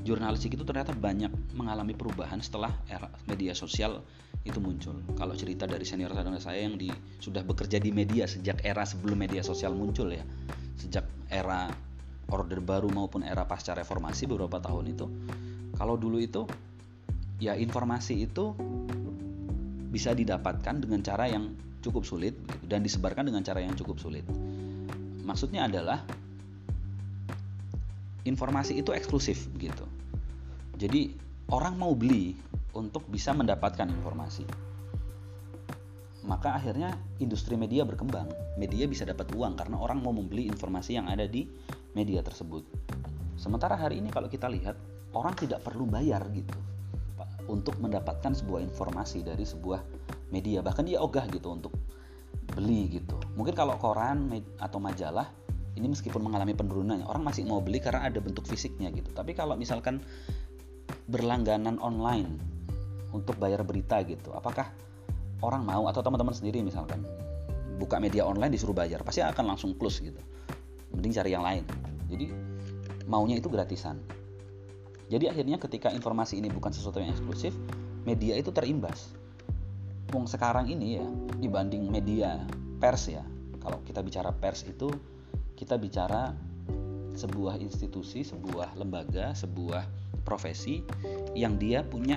jurnalistik 0.04 0.56
itu 0.56 0.64
ternyata 0.68 0.92
banyak 0.92 1.32
mengalami 1.56 1.96
perubahan 1.96 2.40
setelah 2.44 2.72
era 2.88 3.08
media 3.24 3.56
sosial 3.56 4.04
itu 4.44 4.56
muncul. 4.60 4.96
Kalau 5.16 5.36
cerita 5.36 5.68
dari 5.68 5.84
senior 5.84 6.12
senior 6.12 6.40
saya 6.40 6.64
yang 6.64 6.80
di, 6.80 6.88
sudah 7.20 7.44
bekerja 7.44 7.76
di 7.76 7.92
media 7.92 8.24
sejak 8.24 8.64
era 8.64 8.84
sebelum 8.88 9.20
media 9.20 9.44
sosial 9.44 9.76
muncul 9.76 10.08
ya, 10.08 10.24
sejak 10.80 11.04
era 11.28 11.68
order 12.32 12.60
baru 12.64 12.88
maupun 12.88 13.20
era 13.26 13.44
pasca 13.44 13.76
reformasi 13.76 14.24
beberapa 14.24 14.60
tahun 14.60 14.84
itu. 14.96 15.06
Kalau 15.76 16.00
dulu 16.00 16.20
itu 16.20 16.48
ya 17.40 17.56
informasi 17.56 18.24
itu 18.24 18.56
bisa 19.90 20.16
didapatkan 20.16 20.84
dengan 20.84 21.00
cara 21.04 21.28
yang 21.28 21.52
cukup 21.80 22.04
sulit 22.04 22.36
gitu, 22.36 22.64
dan 22.68 22.84
disebarkan 22.84 23.28
dengan 23.28 23.44
cara 23.44 23.60
yang 23.64 23.76
cukup 23.76 23.96
sulit. 24.00 24.24
Maksudnya 25.24 25.68
adalah 25.68 26.04
informasi 28.24 28.80
itu 28.80 28.90
eksklusif 28.92 29.48
gitu. 29.56 29.84
Jadi 30.80 31.14
orang 31.52 31.76
mau 31.76 31.92
beli 31.92 32.36
untuk 32.76 33.04
bisa 33.08 33.36
mendapatkan 33.36 33.88
informasi. 33.88 34.44
Maka 36.24 36.56
akhirnya 36.56 36.92
industri 37.18 37.56
media 37.56 37.82
berkembang. 37.84 38.28
Media 38.60 38.84
bisa 38.84 39.08
dapat 39.08 39.32
uang 39.32 39.56
karena 39.56 39.80
orang 39.80 40.04
mau 40.04 40.12
membeli 40.12 40.46
informasi 40.46 41.00
yang 41.00 41.08
ada 41.08 41.24
di 41.24 41.48
media 41.96 42.20
tersebut. 42.20 42.62
Sementara 43.40 43.74
hari 43.74 44.04
ini 44.04 44.12
kalau 44.12 44.28
kita 44.28 44.46
lihat 44.52 44.76
orang 45.16 45.32
tidak 45.34 45.64
perlu 45.64 45.88
bayar 45.88 46.22
gitu 46.30 46.54
untuk 47.50 47.74
mendapatkan 47.82 48.30
sebuah 48.30 48.62
informasi 48.62 49.26
dari 49.26 49.42
sebuah 49.42 49.82
media 50.30 50.62
bahkan 50.62 50.86
dia 50.86 51.02
ogah 51.02 51.26
gitu 51.26 51.50
untuk 51.50 51.74
beli 52.54 53.00
gitu 53.02 53.18
mungkin 53.34 53.54
kalau 53.54 53.74
koran 53.78 54.30
atau 54.62 54.78
majalah 54.78 55.26
ini 55.80 55.88
meskipun 55.88 56.20
mengalami 56.20 56.52
penurunan 56.52 57.00
orang 57.08 57.24
masih 57.24 57.48
mau 57.48 57.64
beli 57.64 57.80
karena 57.80 58.06
ada 58.06 58.20
bentuk 58.20 58.44
fisiknya 58.44 58.92
gitu 58.92 59.08
tapi 59.16 59.32
kalau 59.32 59.56
misalkan 59.56 60.04
berlangganan 61.08 61.80
online 61.80 62.36
untuk 63.16 63.40
bayar 63.40 63.64
berita 63.64 64.04
gitu 64.04 64.36
apakah 64.36 64.68
orang 65.40 65.64
mau 65.64 65.88
atau 65.88 66.04
teman-teman 66.04 66.36
sendiri 66.36 66.60
misalkan 66.60 67.00
buka 67.80 67.96
media 67.96 68.28
online 68.28 68.52
disuruh 68.52 68.76
bayar 68.76 69.00
pasti 69.00 69.24
akan 69.24 69.56
langsung 69.56 69.72
close 69.80 70.04
gitu 70.04 70.20
mending 70.92 71.16
cari 71.16 71.32
yang 71.32 71.42
lain 71.42 71.64
jadi 72.12 72.28
maunya 73.08 73.40
itu 73.40 73.48
gratisan 73.48 73.96
jadi 75.10 75.26
akhirnya 75.26 75.58
ketika 75.58 75.90
informasi 75.90 76.38
ini 76.38 76.46
bukan 76.46 76.70
sesuatu 76.70 77.02
yang 77.02 77.10
eksklusif, 77.10 77.50
media 78.06 78.38
itu 78.38 78.54
terimbas. 78.54 79.10
Wong 80.14 80.30
sekarang 80.30 80.70
ini 80.70 81.02
ya 81.02 81.06
dibanding 81.42 81.90
media 81.90 82.38
pers 82.78 83.10
ya. 83.10 83.26
Kalau 83.58 83.82
kita 83.82 84.06
bicara 84.06 84.30
pers 84.30 84.62
itu 84.70 84.86
kita 85.60 85.76
bicara 85.76 86.32
sebuah 87.12 87.60
institusi, 87.60 88.24
sebuah 88.24 88.80
lembaga, 88.80 89.36
sebuah 89.36 89.84
profesi 90.24 90.80
yang 91.36 91.60
dia 91.60 91.84
punya 91.84 92.16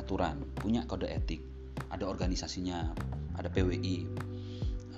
aturan, 0.00 0.40
punya 0.56 0.88
kode 0.88 1.04
etik, 1.04 1.44
ada 1.92 2.08
organisasinya, 2.08 2.96
ada 3.36 3.52
PWI, 3.52 4.08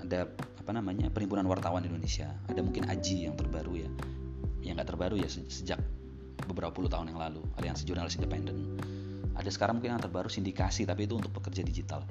ada 0.06 0.30
apa 0.30 0.70
namanya 0.70 1.10
Perhimpunan 1.10 1.42
Wartawan 1.50 1.82
Indonesia, 1.82 2.30
ada 2.46 2.62
mungkin 2.62 2.86
AJI 2.86 3.26
yang 3.26 3.34
terbaru 3.34 3.82
ya, 3.82 3.90
yang 4.62 4.78
nggak 4.78 4.94
terbaru 4.94 5.18
ya 5.18 5.26
sejak 5.26 5.82
beberapa 6.46 6.70
puluh 6.70 6.86
tahun 6.86 7.10
yang 7.10 7.18
lalu. 7.18 7.42
Aliansi 7.58 7.82
jurnalis 7.90 8.14
independen. 8.14 8.78
Ada 9.34 9.50
sekarang 9.50 9.82
mungkin 9.82 9.98
yang 9.98 10.02
terbaru 10.04 10.30
sindikasi 10.30 10.86
tapi 10.86 11.10
itu 11.10 11.18
untuk 11.18 11.34
pekerja 11.34 11.66
digital 11.66 12.06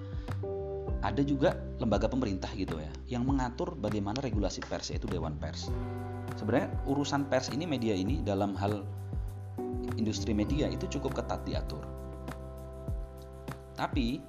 ada 1.00 1.24
juga 1.24 1.56
lembaga 1.80 2.12
pemerintah 2.12 2.52
gitu 2.60 2.76
ya 2.76 2.92
yang 3.08 3.24
mengatur 3.24 3.72
bagaimana 3.80 4.20
regulasi 4.20 4.60
pers 4.68 4.92
yaitu 4.92 5.08
Dewan 5.08 5.40
Pers. 5.40 5.72
Sebenarnya 6.36 6.72
urusan 6.88 7.28
pers 7.32 7.52
ini 7.52 7.64
media 7.64 7.96
ini 7.96 8.20
dalam 8.24 8.56
hal 8.60 8.84
industri 9.96 10.36
media 10.36 10.68
itu 10.68 10.88
cukup 11.00 11.16
ketat 11.24 11.44
diatur. 11.48 11.84
Tapi 13.80 14.20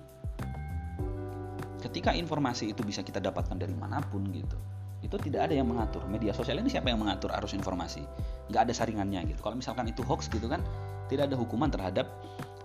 ketika 1.83 2.15
informasi 2.15 2.71
itu 2.71 2.87
bisa 2.87 3.03
kita 3.03 3.19
dapatkan 3.19 3.59
dari 3.59 3.75
mana 3.75 3.99
pun 3.99 4.23
gitu 4.31 4.59
itu 5.00 5.17
tidak 5.17 5.49
ada 5.49 5.55
yang 5.57 5.69
mengatur. 5.69 6.05
Media 6.07 6.37
sosial 6.37 6.61
ini 6.61 6.69
siapa 6.69 6.93
yang 6.93 7.00
mengatur 7.00 7.33
arus 7.41 7.57
informasi? 7.57 8.05
Nggak 8.53 8.69
ada 8.69 8.73
saringannya 8.77 9.33
gitu. 9.33 9.41
Kalau 9.41 9.57
misalkan 9.57 9.89
itu 9.89 10.05
hoax 10.05 10.29
gitu 10.29 10.45
kan 10.47 10.61
tidak 11.09 11.33
ada 11.33 11.37
hukuman 11.41 11.73
terhadap 11.73 12.07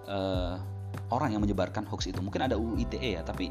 uh, 0.05 0.59
orang 1.15 1.31
yang 1.31 1.41
menyebarkan 1.41 1.87
hoax 1.87 2.11
itu. 2.11 2.19
Mungkin 2.19 2.43
ada 2.43 2.59
UU 2.59 2.83
ITE 2.83 3.15
ya 3.19 3.23
tapi 3.23 3.49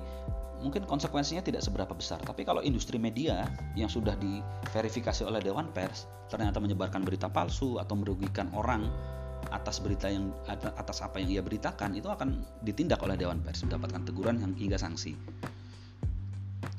mungkin 0.65 0.89
konsekuensinya 0.89 1.45
tidak 1.45 1.61
seberapa 1.61 1.93
besar. 1.93 2.17
Tapi 2.25 2.43
kalau 2.49 2.65
industri 2.65 2.97
media 2.97 3.45
yang 3.77 3.93
sudah 3.93 4.17
diverifikasi 4.17 5.29
oleh 5.29 5.45
Dewan 5.45 5.69
Pers 5.77 6.09
ternyata 6.33 6.57
menyebarkan 6.59 7.05
berita 7.05 7.29
palsu 7.29 7.77
atau 7.77 7.93
merugikan 7.95 8.49
orang 8.57 8.89
atas 9.53 9.85
berita 9.85 10.09
yang 10.09 10.33
atas 10.49 11.05
apa 11.05 11.21
yang 11.21 11.29
ia 11.29 11.43
beritakan 11.45 11.93
itu 11.93 12.09
akan 12.09 12.41
ditindak 12.65 13.05
oleh 13.05 13.21
Dewan 13.21 13.45
Pers 13.45 13.61
mendapatkan 13.69 14.09
teguran 14.09 14.41
yang 14.41 14.57
hingga 14.57 14.81
sanksi. 14.81 15.13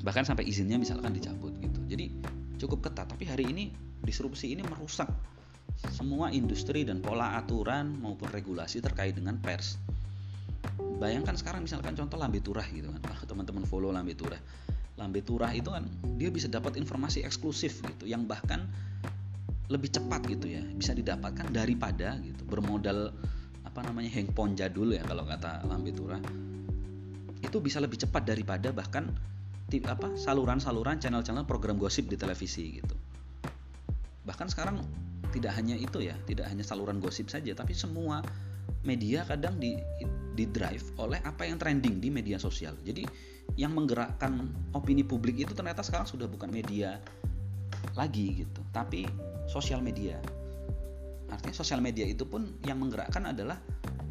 Bahkan 0.01 0.25
sampai 0.25 0.49
izinnya 0.49 0.81
misalkan 0.81 1.13
dicabut 1.13 1.53
gitu. 1.61 1.79
Jadi 1.85 2.09
cukup 2.57 2.89
ketat. 2.89 3.05
Tapi 3.05 3.29
hari 3.29 3.45
ini 3.53 3.69
disrupsi 4.01 4.57
ini 4.57 4.65
merusak 4.65 5.07
semua 5.93 6.33
industri 6.33 6.81
dan 6.81 7.05
pola 7.05 7.37
aturan 7.37 7.93
maupun 8.01 8.29
regulasi 8.33 8.81
terkait 8.81 9.13
dengan 9.13 9.37
pers 9.37 9.77
bayangkan 10.99 11.35
sekarang 11.35 11.67
misalkan 11.67 11.93
contoh 11.93 12.15
Lambe 12.15 12.39
Turah 12.39 12.65
gitu 12.71 12.89
kan. 12.89 13.01
Kalau 13.03 13.25
teman-teman 13.27 13.63
follow 13.67 13.91
Lambe 13.91 14.15
Turah. 14.15 14.39
Lambe 14.95 15.19
Turah 15.19 15.51
itu 15.51 15.69
kan 15.71 15.83
dia 16.15 16.31
bisa 16.31 16.47
dapat 16.47 16.79
informasi 16.79 17.27
eksklusif 17.27 17.83
gitu 17.83 18.07
yang 18.07 18.23
bahkan 18.23 18.63
lebih 19.67 19.89
cepat 19.89 20.21
gitu 20.29 20.45
ya 20.45 20.61
bisa 20.77 20.93
didapatkan 20.93 21.49
daripada 21.49 22.21
gitu 22.21 22.45
bermodal 22.45 23.09
apa 23.65 23.81
namanya 23.81 24.13
handphone 24.13 24.53
jadul 24.53 24.93
ya 24.93 25.03
kalau 25.03 25.27
kata 25.27 25.67
Lambe 25.67 25.91
Turah. 25.91 26.21
Itu 27.43 27.59
bisa 27.59 27.83
lebih 27.83 27.99
cepat 27.99 28.23
daripada 28.23 28.71
bahkan 28.71 29.11
apa 29.75 30.15
saluran-saluran 30.15 31.01
channel-channel 31.01 31.43
program 31.43 31.75
gosip 31.75 32.07
di 32.07 32.15
televisi 32.15 32.79
gitu. 32.79 32.95
Bahkan 34.23 34.47
sekarang 34.47 34.79
tidak 35.35 35.51
hanya 35.59 35.75
itu 35.75 35.99
ya 35.99 36.15
tidak 36.23 36.47
hanya 36.47 36.63
saluran 36.63 37.03
gosip 37.03 37.27
saja 37.27 37.51
tapi 37.51 37.75
semua 37.75 38.23
media 38.87 39.27
kadang 39.27 39.59
di 39.59 39.75
di 40.35 40.51
drive 40.51 40.99
oleh 40.99 41.23
apa 41.23 41.47
yang 41.47 41.55
trending 41.55 42.03
di 42.03 42.11
media 42.11 42.35
sosial. 42.35 42.75
Jadi 42.83 43.07
yang 43.55 43.71
menggerakkan 43.71 44.51
opini 44.75 45.07
publik 45.07 45.39
itu 45.39 45.55
ternyata 45.55 45.79
sekarang 45.79 46.05
sudah 46.05 46.27
bukan 46.27 46.51
media 46.51 46.99
lagi 47.95 48.43
gitu 48.43 48.61
tapi 48.75 49.07
sosial 49.47 49.79
media. 49.79 50.19
Artinya 51.31 51.55
sosial 51.55 51.79
media 51.79 52.05
itu 52.05 52.27
pun 52.27 52.59
yang 52.67 52.83
menggerakkan 52.83 53.25
adalah 53.31 53.57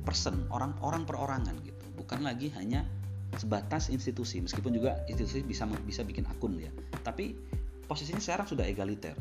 person 0.08 0.48
orang-orang 0.48 1.04
perorangan 1.04 1.54
gitu. 1.62 1.84
Bukan 2.00 2.24
lagi 2.24 2.48
hanya 2.56 2.88
sebatas 3.36 3.90
institusi 3.92 4.40
meskipun 4.40 4.72
juga 4.72 5.04
institusi 5.10 5.44
bisa 5.44 5.68
bisa 5.84 6.02
bikin 6.02 6.24
akun 6.26 6.56
ya. 6.56 6.72
Tapi 7.04 7.36
posisinya 7.84 8.22
sekarang 8.24 8.48
sudah 8.48 8.64
egaliter. 8.64 9.14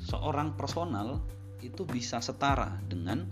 Seorang 0.00 0.56
personal 0.56 1.20
itu 1.60 1.84
bisa 1.84 2.24
setara 2.24 2.80
dengan 2.88 3.28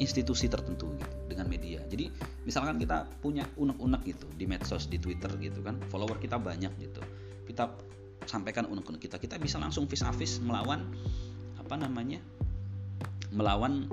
institusi 0.00 0.48
tertentu 0.48 0.88
gitu 0.96 1.21
dengan 1.32 1.48
media. 1.48 1.80
Jadi 1.88 2.12
misalkan 2.44 2.76
kita 2.76 3.08
punya 3.24 3.48
unek-unek 3.56 4.02
gitu 4.04 4.26
di 4.36 4.44
medsos, 4.44 4.86
di 4.86 5.00
Twitter 5.00 5.32
gitu 5.40 5.64
kan, 5.64 5.80
follower 5.88 6.20
kita 6.20 6.36
banyak 6.36 6.72
gitu. 6.78 7.00
Kita 7.48 7.72
sampaikan 8.28 8.68
unek-unek 8.68 9.02
kita, 9.02 9.16
kita 9.18 9.40
bisa 9.40 9.58
langsung 9.58 9.88
vis 9.88 10.04
a 10.04 10.12
vis 10.12 10.38
melawan 10.44 10.84
apa 11.58 11.74
namanya? 11.80 12.20
melawan 13.32 13.88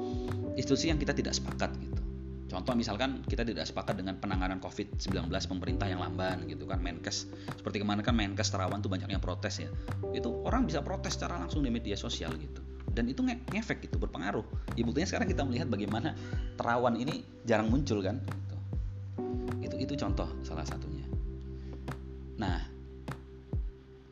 institusi 0.60 0.92
yang 0.92 1.00
kita 1.00 1.16
tidak 1.16 1.32
sepakat 1.32 1.72
gitu. 1.80 2.04
Contoh 2.50 2.74
misalkan 2.74 3.22
kita 3.30 3.46
tidak 3.46 3.70
sepakat 3.70 4.02
dengan 4.02 4.18
penanganan 4.18 4.58
COVID-19 4.60 5.30
pemerintah 5.30 5.86
yang 5.86 6.02
lamban 6.02 6.50
gitu 6.50 6.66
kan 6.66 6.82
Menkes 6.82 7.30
seperti 7.46 7.80
kemarin 7.80 8.02
kan 8.02 8.18
Menkes 8.18 8.50
Terawan 8.50 8.82
tuh 8.82 8.90
banyak 8.90 9.08
yang 9.08 9.22
protes 9.22 9.62
ya. 9.62 9.70
Itu 10.12 10.44
orang 10.44 10.66
bisa 10.66 10.82
protes 10.82 11.16
secara 11.16 11.38
langsung 11.38 11.62
di 11.62 11.70
media 11.70 11.94
sosial 11.94 12.34
gitu. 12.42 12.60
Dan 12.94 13.10
itu 13.10 13.22
nge 13.24 13.40
ngefek 13.54 13.90
gitu 13.90 14.02
berpengaruh. 14.02 14.46
Ya 14.76 14.84
buktinya 14.84 15.08
sekarang 15.08 15.28
kita 15.30 15.46
melihat 15.46 15.68
bagaimana 15.70 16.18
Terawan 16.60 17.00
ini 17.00 17.24
jarang 17.48 17.72
muncul 17.72 18.04
kan 18.04 18.20
gitu. 18.28 18.56
Itu 19.64 19.76
itu 19.80 19.94
contoh 20.00 20.28
salah 20.44 20.68
satunya. 20.68 21.08
Nah, 22.40 22.60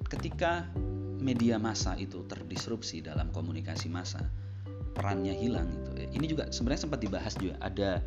ketika 0.08 0.68
media 1.18 1.60
massa 1.60 1.98
itu 2.00 2.24
terdisrupsi 2.28 3.04
dalam 3.04 3.34
komunikasi 3.36 3.92
massa, 3.92 4.24
perannya 4.96 5.36
hilang 5.36 5.68
itu. 5.68 5.92
Ini 6.16 6.26
juga 6.30 6.44
sebenarnya 6.50 6.82
sempat 6.88 7.00
dibahas 7.04 7.34
juga 7.36 7.56
ada 7.60 8.02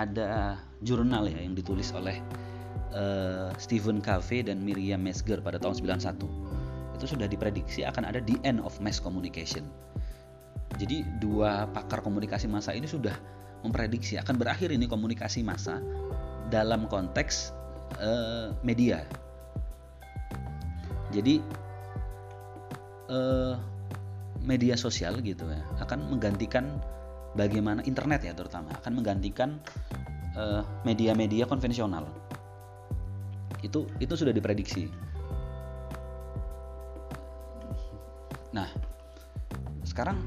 ada 0.00 0.56
jurnal 0.80 1.28
ya 1.28 1.42
yang 1.44 1.52
ditulis 1.52 1.92
oleh 1.92 2.16
uh, 2.96 3.52
Stephen 3.60 4.00
Covey 4.00 4.40
dan 4.40 4.64
Miriam 4.64 5.04
Mesger 5.04 5.40
pada 5.44 5.60
tahun 5.60 5.76
91 6.00 6.62
itu 7.02 7.18
sudah 7.18 7.26
diprediksi 7.26 7.82
akan 7.82 8.06
ada 8.06 8.22
the 8.22 8.38
end 8.46 8.62
of 8.62 8.78
mass 8.78 9.02
communication 9.02 9.66
jadi 10.80 11.04
dua 11.20 11.68
pakar 11.70 12.00
komunikasi 12.00 12.48
massa 12.48 12.72
ini 12.72 12.88
sudah 12.88 13.14
memprediksi 13.62 14.18
akan 14.18 14.36
berakhir 14.38 14.72
ini 14.72 14.88
komunikasi 14.88 15.44
massa 15.44 15.78
dalam 16.48 16.88
konteks 16.88 17.52
uh, 18.00 18.52
media 18.64 19.04
jadi 21.12 21.40
uh, 23.12 23.54
media 24.42 24.74
sosial 24.74 25.22
gitu 25.22 25.46
ya 25.46 25.62
akan 25.84 26.10
menggantikan 26.10 26.82
bagaimana 27.32 27.80
internet 27.84 28.26
ya 28.26 28.32
terutama 28.36 28.72
akan 28.80 28.92
menggantikan 29.00 29.56
eh, 30.36 30.62
media-media 30.84 31.48
konvensional. 31.48 32.08
Itu 33.62 33.88
itu 34.02 34.14
sudah 34.16 34.34
diprediksi. 34.34 34.90
Nah, 38.52 38.68
sekarang 39.86 40.18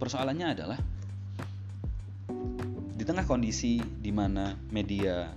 persoalannya 0.00 0.46
adalah 0.56 0.78
di 2.96 3.04
tengah 3.04 3.28
kondisi 3.28 3.76
di 3.78 4.08
mana 4.08 4.56
media 4.72 5.28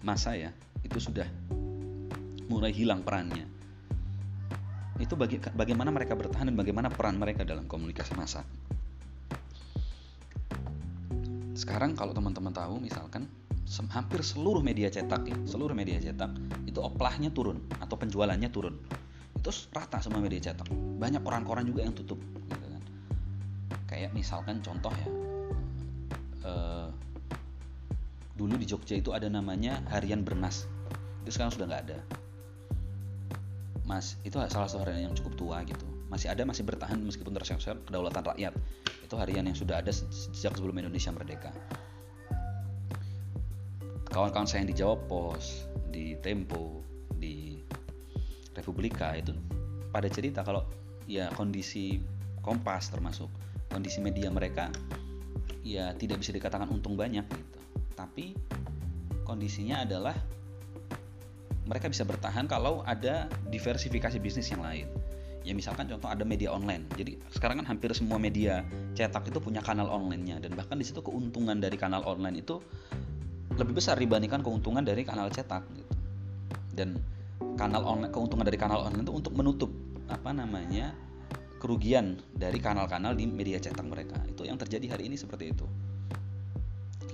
masa 0.00 0.32
ya 0.32 0.50
itu 0.82 0.96
sudah 0.96 1.28
mulai 2.48 2.72
hilang 2.72 3.04
perannya. 3.04 3.44
Itu 5.00 5.16
baga 5.20 5.52
bagaimana 5.52 5.92
mereka 5.92 6.16
bertahan 6.16 6.48
dan 6.52 6.56
bagaimana 6.56 6.88
peran 6.88 7.20
mereka 7.20 7.44
dalam 7.44 7.68
komunikasi 7.68 8.16
massa. 8.16 8.44
sekarang 11.62 11.94
kalau 11.94 12.10
teman-teman 12.10 12.50
tahu 12.50 12.82
misalkan 12.82 13.30
hampir 13.94 14.20
seluruh 14.26 14.60
media 14.60 14.90
cetak 14.90 15.22
ya 15.30 15.36
seluruh 15.46 15.72
media 15.72 16.02
cetak 16.02 16.34
itu 16.66 16.82
oplahnya 16.82 17.30
turun 17.30 17.62
atau 17.78 17.94
penjualannya 17.94 18.50
turun 18.50 18.76
itu 19.38 19.50
rata 19.70 20.02
semua 20.02 20.18
media 20.18 20.50
cetak 20.50 20.66
banyak 20.98 21.22
koran-koran 21.22 21.62
juga 21.62 21.86
yang 21.86 21.94
tutup 21.94 22.18
kayak 23.92 24.16
misalkan 24.16 24.64
contoh 24.64 24.88
ya 24.96 25.08
uh, 26.48 26.88
dulu 28.36 28.56
di 28.56 28.64
Jogja 28.64 28.96
itu 28.96 29.12
ada 29.12 29.28
namanya 29.28 29.84
harian 29.92 30.24
Bernas. 30.24 30.66
Itu 31.22 31.36
sekarang 31.36 31.52
sudah 31.52 31.66
nggak 31.68 31.82
ada. 31.88 31.98
Mas 33.84 34.16
itu 34.24 34.40
salah 34.48 34.66
satu 34.66 34.82
harian 34.82 35.12
yang 35.12 35.14
cukup 35.14 35.36
tua 35.36 35.56
gitu. 35.68 35.84
Masih 36.08 36.32
ada 36.32 36.42
masih 36.48 36.64
bertahan 36.64 36.96
meskipun 37.04 37.36
terseok 37.36 37.86
kedaulatan 37.88 38.24
rakyat. 38.24 38.54
Itu 39.04 39.14
harian 39.20 39.44
yang 39.44 39.56
sudah 39.56 39.84
ada 39.84 39.92
sejak 39.92 40.56
sebelum 40.56 40.80
Indonesia 40.80 41.12
merdeka. 41.12 41.52
Kawan-kawan 44.12 44.44
saya 44.44 44.64
yang 44.64 44.70
di 44.72 44.76
Jawa 44.76 44.96
Pos, 45.08 45.68
di 45.88 46.16
Tempo, 46.20 46.84
di 47.16 47.60
Republika 48.52 49.16
itu 49.16 49.32
pada 49.88 50.08
cerita 50.08 50.44
kalau 50.44 50.68
ya 51.08 51.32
kondisi 51.32 52.00
Kompas 52.42 52.90
termasuk 52.90 53.30
kondisi 53.72 54.04
media 54.04 54.28
mereka 54.28 54.68
ya 55.64 55.96
tidak 55.96 56.20
bisa 56.20 56.36
dikatakan 56.36 56.68
untung 56.68 56.94
banyak 56.94 57.24
gitu. 57.24 57.58
Tapi 57.96 58.36
kondisinya 59.24 59.88
adalah 59.88 60.14
mereka 61.64 61.88
bisa 61.88 62.04
bertahan 62.04 62.44
kalau 62.50 62.84
ada 62.84 63.30
diversifikasi 63.48 64.20
bisnis 64.20 64.52
yang 64.52 64.60
lain. 64.60 64.86
Ya 65.42 65.56
misalkan 65.56 65.90
contoh 65.90 66.06
ada 66.06 66.22
media 66.22 66.54
online. 66.54 66.86
Jadi 66.94 67.18
sekarang 67.34 67.62
kan 67.62 67.66
hampir 67.66 67.90
semua 67.96 68.20
media 68.20 68.62
cetak 68.94 69.32
itu 69.32 69.42
punya 69.42 69.58
kanal 69.58 69.90
online-nya 69.90 70.38
dan 70.38 70.54
bahkan 70.54 70.78
di 70.78 70.86
situ 70.86 71.02
keuntungan 71.02 71.58
dari 71.58 71.74
kanal 71.74 72.06
online 72.06 72.44
itu 72.44 72.62
lebih 73.58 73.74
besar 73.78 73.98
dibandingkan 73.98 74.44
keuntungan 74.44 74.86
dari 74.86 75.02
kanal 75.02 75.26
cetak 75.32 75.66
gitu. 75.74 75.94
Dan 76.72 76.98
kanal 77.58 77.82
online 77.82 78.12
keuntungan 78.14 78.46
dari 78.46 78.58
kanal 78.58 78.86
online 78.86 79.02
itu 79.02 79.14
untuk 79.14 79.32
menutup 79.34 79.70
apa 80.06 80.30
namanya 80.30 80.94
kerugian 81.62 82.18
dari 82.34 82.58
kanal-kanal 82.58 83.14
di 83.14 83.30
media 83.30 83.62
cetak 83.62 83.86
mereka 83.86 84.18
itu 84.26 84.42
yang 84.42 84.58
terjadi 84.58 84.98
hari 84.98 85.06
ini 85.06 85.14
seperti 85.14 85.54
itu 85.54 85.66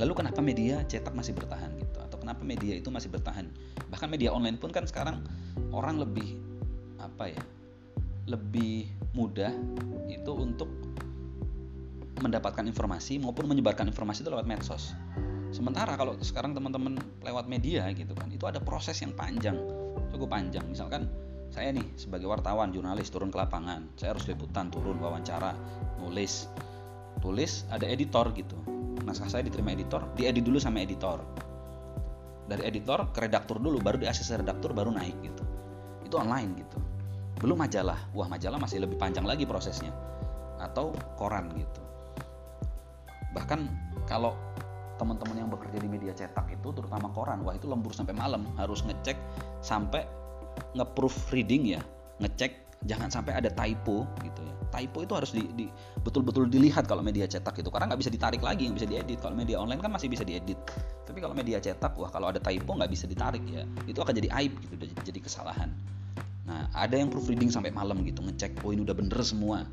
lalu 0.01 0.25
kenapa 0.25 0.41
media 0.41 0.81
cetak 0.89 1.13
masih 1.13 1.37
bertahan 1.37 1.77
gitu 1.77 2.01
atau 2.01 2.17
kenapa 2.17 2.41
media 2.49 2.73
itu 2.73 2.89
masih 2.89 3.13
bertahan 3.13 3.53
bahkan 3.93 4.09
media 4.09 4.33
online 4.33 4.57
pun 4.57 4.73
kan 4.73 4.89
sekarang 4.89 5.21
orang 5.77 6.01
lebih 6.01 6.41
apa 6.97 7.29
ya 7.29 7.43
lebih 8.29 8.89
mudah 9.17 9.53
itu 10.09 10.33
untuk 10.33 10.69
mendapatkan 12.21 12.67
informasi 12.67 13.17
maupun 13.23 13.49
menyebarkan 13.49 13.89
informasi 13.89 14.27
itu 14.27 14.31
lewat 14.31 14.47
medsos. 14.47 14.93
Sementara 15.49 15.97
kalau 15.97 16.19
sekarang 16.21 16.53
teman-teman 16.53 17.01
lewat 17.25 17.49
media 17.49 17.89
gitu 17.97 18.13
kan, 18.13 18.29
itu 18.29 18.45
ada 18.45 18.61
proses 18.61 19.01
yang 19.01 19.17
panjang, 19.17 19.57
cukup 20.13 20.29
panjang. 20.29 20.67
Misalkan 20.69 21.09
saya 21.49 21.73
nih 21.73 21.97
sebagai 21.97 22.29
wartawan, 22.29 22.71
jurnalis 22.71 23.09
turun 23.09 23.33
ke 23.33 23.39
lapangan, 23.41 23.89
saya 23.97 24.13
harus 24.13 24.29
liputan, 24.29 24.69
turun 24.69 25.01
wawancara, 25.01 25.57
nulis, 26.01 26.47
tulis, 27.25 27.65
ada 27.73 27.89
editor 27.89 28.31
gitu. 28.37 28.57
Naskah 29.03 29.33
saya 29.33 29.43
diterima 29.45 29.73
editor, 29.73 30.05
diedit 30.13 30.45
dulu 30.45 30.61
sama 30.61 30.85
editor. 30.85 31.25
Dari 32.49 32.65
editor 32.65 33.13
ke 33.13 33.25
redaktur 33.25 33.61
dulu, 33.61 33.81
baru 33.81 34.01
di 34.01 34.09
redaktur 34.09 34.73
baru 34.73 34.93
naik 34.93 35.17
gitu. 35.25 35.45
Itu 36.05 36.17
online 36.21 36.51
gitu. 36.57 36.79
Belum 37.41 37.61
majalah. 37.61 38.09
Wah 38.17 38.29
majalah 38.29 38.57
masih 38.57 38.83
lebih 38.85 38.97
panjang 38.97 39.25
lagi 39.25 39.45
prosesnya. 39.45 39.93
Atau 40.59 40.97
koran 41.21 41.53
gitu. 41.55 41.83
Bahkan 43.37 43.61
kalau 44.09 44.35
teman-teman 44.99 45.47
yang 45.47 45.49
bekerja 45.53 45.79
di 45.79 45.87
media 45.87 46.11
cetak 46.11 46.51
itu 46.51 46.75
terutama 46.75 47.07
koran 47.15 47.47
wah 47.47 47.55
itu 47.55 47.69
lembur 47.71 47.93
sampai 47.93 48.17
malam. 48.17 48.49
Harus 48.57 48.83
ngecek 48.83 49.15
sampai 49.63 50.03
nge-proof 50.79 51.35
reading 51.35 51.77
ya 51.79 51.81
ngecek 52.23 52.79
jangan 52.87 53.11
sampai 53.11 53.35
ada 53.35 53.51
typo 53.51 54.07
gitu 54.23 54.41
ya 54.43 54.55
typo 54.71 55.03
itu 55.03 55.13
harus 55.17 55.31
di, 55.35 55.43
di 55.59 55.67
betul-betul 56.07 56.47
dilihat 56.47 56.87
kalau 56.87 57.03
media 57.03 57.27
cetak 57.27 57.59
itu 57.59 57.69
karena 57.73 57.91
nggak 57.91 58.01
bisa 58.07 58.13
ditarik 58.13 58.39
lagi 58.39 58.71
nggak 58.71 58.79
bisa 58.79 58.89
diedit 58.89 59.19
kalau 59.19 59.35
media 59.35 59.59
online 59.59 59.83
kan 59.83 59.91
masih 59.91 60.07
bisa 60.07 60.23
diedit 60.23 60.57
tapi 61.03 61.19
kalau 61.19 61.35
media 61.35 61.59
cetak 61.59 61.99
wah 61.99 62.13
kalau 62.13 62.31
ada 62.31 62.39
typo 62.39 62.79
nggak 62.79 62.91
bisa 62.93 63.11
ditarik 63.11 63.43
ya 63.51 63.67
itu 63.91 63.99
akan 63.99 64.15
jadi 64.15 64.29
aib 64.39 64.55
gitu 64.63 64.75
jadi 65.03 65.19
kesalahan 65.19 65.75
Nah, 66.49 66.65
ada 66.73 66.97
yang 66.97 67.13
proofreading 67.13 67.53
sampai 67.53 67.69
malam 67.69 68.01
gitu, 68.09 68.25
ngecek 68.25 68.65
oh 68.65 68.73
ini 68.73 68.81
udah 68.81 68.97
bener 68.97 69.21
semua 69.21 69.69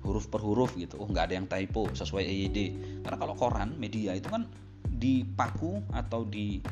huruf 0.00 0.32
per 0.32 0.40
huruf 0.40 0.72
gitu. 0.80 0.96
Oh, 0.96 1.04
nggak 1.04 1.28
ada 1.28 1.34
yang 1.36 1.46
typo 1.46 1.92
sesuai 1.92 2.24
EYD. 2.24 2.58
Karena 3.04 3.18
kalau 3.20 3.36
koran 3.36 3.76
media 3.76 4.16
itu 4.16 4.32
kan 4.32 4.48
dipaku 4.88 5.84
atau 5.92 6.24
di 6.24 6.64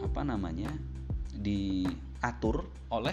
apa 0.00 0.24
namanya? 0.24 0.72
Diatur 2.16 2.64
oleh 2.88 3.12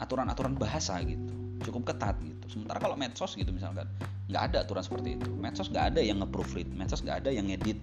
aturan-aturan 0.00 0.56
bahasa 0.56 0.98
gitu. 1.04 1.32
Cukup 1.62 1.94
ketat 1.94 2.18
gitu. 2.24 2.58
Sementara 2.58 2.82
kalau 2.82 2.96
medsos 2.98 3.36
gitu 3.36 3.52
misalkan 3.52 3.86
nggak 4.26 4.42
ada 4.50 4.56
aturan 4.64 4.82
seperti 4.82 5.20
itu. 5.20 5.30
Medsos 5.36 5.68
nggak 5.68 5.94
ada 5.94 6.00
yang 6.00 6.24
nge-proofread 6.24 6.68
medsos 6.72 7.04
nggak 7.04 7.22
ada 7.22 7.30
yang 7.30 7.46
ngedit 7.46 7.78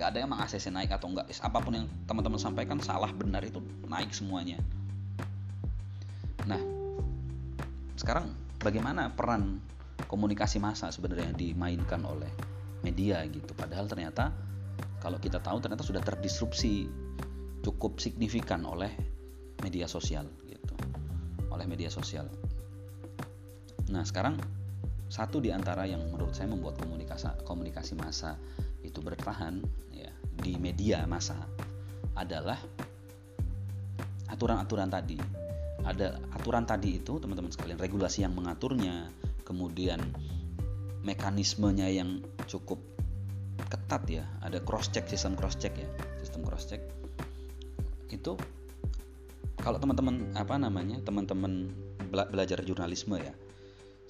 nggak 0.00 0.16
ada 0.16 0.18
yang 0.24 0.32
meng 0.32 0.40
naik 0.48 0.90
atau 0.96 1.12
enggak 1.12 1.28
apa 1.28 1.58
pun 1.60 1.76
yang 1.76 1.86
teman-teman 2.08 2.40
sampaikan 2.40 2.80
salah 2.80 3.12
benar 3.12 3.44
itu 3.44 3.60
naik 3.84 4.16
semuanya. 4.16 4.56
Nah 6.48 6.56
sekarang 8.00 8.32
bagaimana 8.64 9.12
peran 9.12 9.60
komunikasi 10.08 10.56
massa 10.56 10.88
sebenarnya 10.88 11.36
dimainkan 11.36 12.00
oleh 12.08 12.32
media 12.80 13.20
gitu? 13.28 13.52
Padahal 13.52 13.84
ternyata 13.92 14.32
kalau 15.04 15.20
kita 15.20 15.36
tahu 15.36 15.60
ternyata 15.60 15.84
sudah 15.84 16.00
terdisrupsi 16.00 16.88
cukup 17.60 18.00
signifikan 18.00 18.64
oleh 18.64 19.19
media 19.60 19.86
sosial 19.86 20.26
gitu. 20.48 20.74
Oleh 21.52 21.66
media 21.68 21.92
sosial. 21.92 22.26
Nah 23.90 24.04
sekarang 24.06 24.38
satu 25.10 25.42
di 25.42 25.50
antara 25.50 25.84
yang 25.90 26.06
menurut 26.06 26.32
saya 26.32 26.46
membuat 26.46 26.78
komunikasi 26.78 27.42
komunikasi 27.42 27.98
massa 27.98 28.38
itu 28.86 29.02
bertahan 29.02 29.58
ya 29.90 30.10
di 30.38 30.54
media 30.56 31.02
massa 31.10 31.36
adalah 32.14 32.56
aturan-aturan 34.30 34.88
tadi. 34.88 35.18
Ada 35.80 36.20
aturan 36.36 36.68
tadi 36.68 37.00
itu 37.02 37.18
teman-teman 37.18 37.50
sekalian 37.50 37.80
regulasi 37.80 38.22
yang 38.22 38.36
mengaturnya 38.36 39.10
kemudian 39.42 39.98
mekanismenya 41.02 41.90
yang 41.90 42.22
cukup 42.46 42.78
ketat 43.66 44.06
ya. 44.06 44.24
Ada 44.46 44.62
cross 44.62 44.92
check 44.94 45.10
sistem 45.10 45.34
cross 45.34 45.58
check 45.58 45.74
ya. 45.74 45.88
Sistem 46.22 46.46
cross 46.46 46.70
check 46.70 46.84
itu 48.10 48.34
kalau 49.60 49.78
teman-teman 49.80 50.32
apa 50.36 50.56
namanya 50.56 51.00
teman-teman 51.04 51.72
belajar 52.10 52.60
jurnalisme 52.66 53.16
ya 53.20 53.32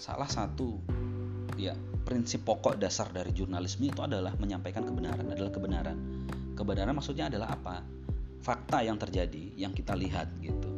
salah 0.01 0.31
satu 0.31 0.81
ya 1.61 1.77
prinsip 2.11 2.43
pokok 2.43 2.81
dasar 2.81 3.13
dari 3.13 3.31
jurnalisme 3.37 3.87
itu 3.87 4.01
adalah 4.01 4.33
menyampaikan 4.41 4.83
kebenaran 4.83 5.29
adalah 5.29 5.53
kebenaran. 5.53 5.97
Kebenaran 6.57 6.97
maksudnya 6.97 7.29
adalah 7.29 7.53
apa? 7.53 7.85
Fakta 8.41 8.81
yang 8.81 8.97
terjadi 8.97 9.53
yang 9.55 9.77
kita 9.77 9.93
lihat 9.95 10.33
gitu. 10.41 10.69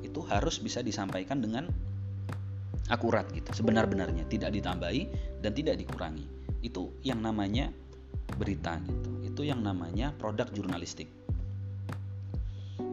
Itu 0.00 0.24
harus 0.26 0.56
bisa 0.58 0.80
disampaikan 0.80 1.44
dengan 1.44 1.68
akurat 2.88 3.28
gitu. 3.30 3.52
Sebenar-benarnya. 3.52 4.24
Tidak 4.26 4.50
ditambahi 4.50 5.02
dan 5.44 5.52
tidak 5.52 5.78
dikurangi. 5.78 6.26
Itu 6.64 6.96
yang 7.04 7.20
namanya 7.20 7.70
berita 8.34 8.80
gitu. 8.82 9.10
Itu 9.24 9.42
yang 9.44 9.60
namanya 9.62 10.16
produk 10.16 10.48
jurnalistik. 10.50 11.06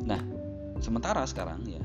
Nah 0.07 0.36
sementara 0.79 1.23
sekarang 1.27 1.65
ya 1.67 1.83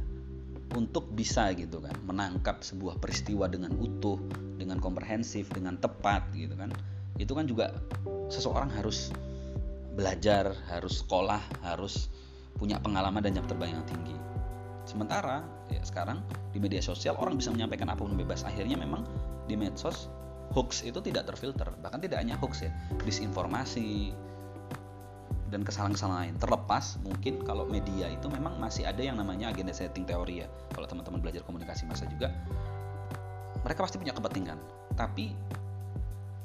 untuk 0.73 1.13
bisa 1.13 1.53
gitu 1.53 1.85
kan 1.85 1.93
menangkap 2.09 2.65
sebuah 2.65 2.97
peristiwa 2.97 3.45
dengan 3.49 3.77
utuh 3.77 4.17
dengan 4.57 4.81
komprehensif 4.81 5.53
dengan 5.53 5.77
tepat 5.77 6.25
gitu 6.33 6.57
kan 6.57 6.73
itu 7.21 7.33
kan 7.37 7.45
juga 7.45 7.77
seseorang 8.33 8.73
harus 8.73 9.13
belajar 9.93 10.57
harus 10.73 11.05
sekolah 11.05 11.41
harus 11.61 12.09
punya 12.57 12.81
pengalaman 12.81 13.21
dan 13.21 13.37
jam 13.37 13.45
terbang 13.45 13.77
yang 13.77 13.85
tinggi 13.85 14.17
Sementara 14.83 15.47
ya 15.71 15.83
sekarang 15.87 16.27
di 16.51 16.59
media 16.59 16.83
sosial 16.83 17.15
orang 17.23 17.39
bisa 17.39 17.55
menyampaikan 17.55 17.91
apa 17.91 18.03
pun 18.03 18.19
bebas. 18.19 18.43
Akhirnya 18.43 18.75
memang 18.75 19.07
di 19.47 19.55
medsos 19.55 20.11
hoax 20.53 20.83
itu 20.83 20.99
tidak 20.99 21.31
terfilter. 21.31 21.71
Bahkan 21.71 22.03
tidak 22.03 22.19
hanya 22.19 22.35
hoax 22.43 22.67
ya, 22.67 22.71
disinformasi 23.07 24.11
dan 25.53 25.61
kesalahan-kesalahan 25.63 26.33
lain. 26.33 26.35
Terlepas 26.41 26.97
mungkin 27.05 27.45
kalau 27.45 27.69
media 27.69 28.09
itu 28.09 28.27
memang 28.33 28.57
masih 28.57 28.89
ada 28.89 29.05
yang 29.05 29.21
namanya 29.21 29.53
agenda 29.53 29.77
setting 29.77 30.09
teori 30.09 30.43
ya. 30.43 30.49
Kalau 30.73 30.89
teman-teman 30.89 31.21
belajar 31.21 31.45
komunikasi 31.45 31.85
masa 31.85 32.09
juga 32.09 32.33
mereka 33.61 33.85
pasti 33.85 34.01
punya 34.01 34.17
kepentingan. 34.17 34.57
Tapi 34.97 35.37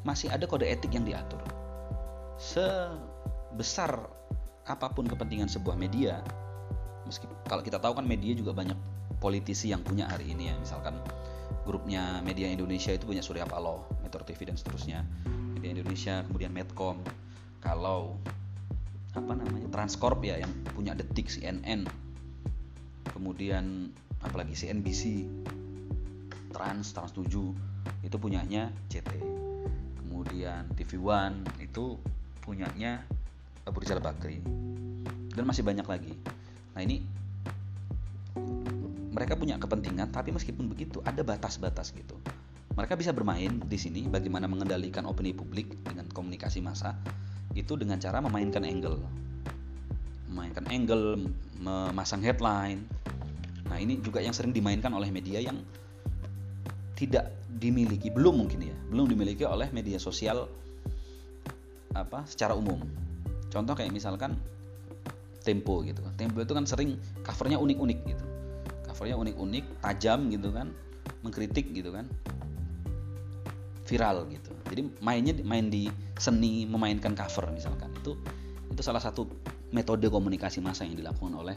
masih 0.03 0.27
ada 0.27 0.43
kode 0.43 0.67
etik 0.67 0.91
yang 0.91 1.07
diatur. 1.07 1.39
Sebesar 2.35 4.05
apa 4.67 4.91
pun 4.91 5.07
kepentingan 5.07 5.47
sebuah 5.47 5.79
media, 5.79 6.19
meski 7.07 7.25
kalau 7.47 7.63
kita 7.63 7.79
tahu 7.79 7.95
kan 7.95 8.03
media 8.03 8.35
juga 8.35 8.51
banyak 8.51 8.75
politisi 9.17 9.71
yang 9.73 9.81
punya 9.81 10.05
hari 10.05 10.29
ini 10.35 10.53
ya 10.53 10.55
misalkan 10.59 10.93
grupnya 11.65 12.21
media 12.21 12.51
Indonesia 12.51 12.93
itu 12.93 13.07
punya 13.07 13.23
Surya 13.23 13.47
Paloh, 13.47 13.87
Metro 14.03 14.21
TV 14.21 14.45
dan 14.45 14.59
seterusnya 14.59 15.01
media 15.57 15.73
Indonesia 15.73 16.21
kemudian 16.27 16.51
Medcom 16.53 17.01
kalau 17.63 18.19
apa 19.17 19.33
namanya 19.33 19.67
Transcorp 19.73 20.21
ya 20.21 20.37
yang 20.37 20.53
punya 20.77 20.93
Detik 20.93 21.27
CNN 21.27 21.89
kemudian 23.11 23.89
apalagi 24.21 24.53
CNBC 24.53 25.25
Trans 26.53 26.93
Trans 26.93 27.11
7 27.11 27.25
itu 28.05 28.15
punyanya 28.21 28.69
CT 28.87 29.09
kemudian 30.05 30.69
TV 30.77 31.01
One 31.01 31.41
itu 31.57 31.97
punyanya 32.47 33.03
Abu 33.67 33.83
Rizal 33.83 33.99
Bakri. 33.99 34.39
Dan 35.35 35.43
masih 35.43 35.61
banyak 35.61 35.83
lagi. 35.83 36.15
Nah 36.73 36.81
ini 36.81 37.03
mereka 39.13 39.35
punya 39.35 39.59
kepentingan, 39.59 40.09
tapi 40.09 40.31
meskipun 40.33 40.71
begitu 40.71 41.03
ada 41.03 41.21
batas-batas 41.21 41.91
gitu. 41.93 42.15
Mereka 42.73 42.97
bisa 42.97 43.13
bermain 43.13 43.61
di 43.61 43.77
sini 43.77 44.05
bagaimana 44.09 44.45
mengendalikan 44.49 45.05
opini 45.05 45.33
publik 45.33 45.77
dengan 45.85 46.09
komunikasi 46.09 46.61
massa 46.65 46.96
itu 47.57 47.73
dengan 47.73 47.97
cara 47.97 48.21
memainkan 48.21 48.61
angle, 48.61 49.01
memainkan 50.29 50.65
angle, 50.69 51.17
memasang 51.57 52.21
headline. 52.21 52.85
Nah 53.67 53.81
ini 53.81 53.97
juga 53.99 54.21
yang 54.21 54.31
sering 54.31 54.53
dimainkan 54.53 54.93
oleh 54.93 55.09
media 55.09 55.41
yang 55.41 55.57
tidak 56.93 57.33
dimiliki, 57.57 58.13
belum 58.13 58.45
mungkin 58.45 58.61
ya, 58.61 58.77
belum 58.93 59.09
dimiliki 59.09 59.41
oleh 59.43 59.69
media 59.73 59.97
sosial 59.97 60.45
apa 61.97 62.21
secara 62.29 62.53
umum. 62.53 62.77
Contoh 63.49 63.73
kayak 63.73 63.89
misalkan 63.89 64.37
Tempo 65.47 65.79
gitu. 65.87 66.03
Tempo 66.19 66.43
itu 66.43 66.51
kan 66.51 66.67
sering 66.67 66.99
covernya 67.23 67.55
unik-unik 67.55 67.99
gitu. 68.03 68.25
Covernya 68.91 69.15
unik-unik, 69.15 69.79
tajam 69.79 70.27
gitu 70.27 70.51
kan, 70.51 70.75
mengkritik 71.23 71.71
gitu 71.71 71.95
kan. 71.95 72.03
Viral 73.87 74.27
gitu. 74.27 74.51
Jadi 74.67 74.81
mainnya 74.99 75.33
main 75.47 75.71
di 75.71 75.87
seni 76.19 76.67
memainkan 76.67 77.15
cover 77.15 77.49
misalkan. 77.55 77.87
Itu 78.03 78.19
itu 78.67 78.81
salah 78.83 78.99
satu 78.99 79.25
metode 79.71 80.11
komunikasi 80.11 80.59
massa 80.59 80.83
yang 80.83 80.99
dilakukan 80.99 81.33
oleh 81.33 81.55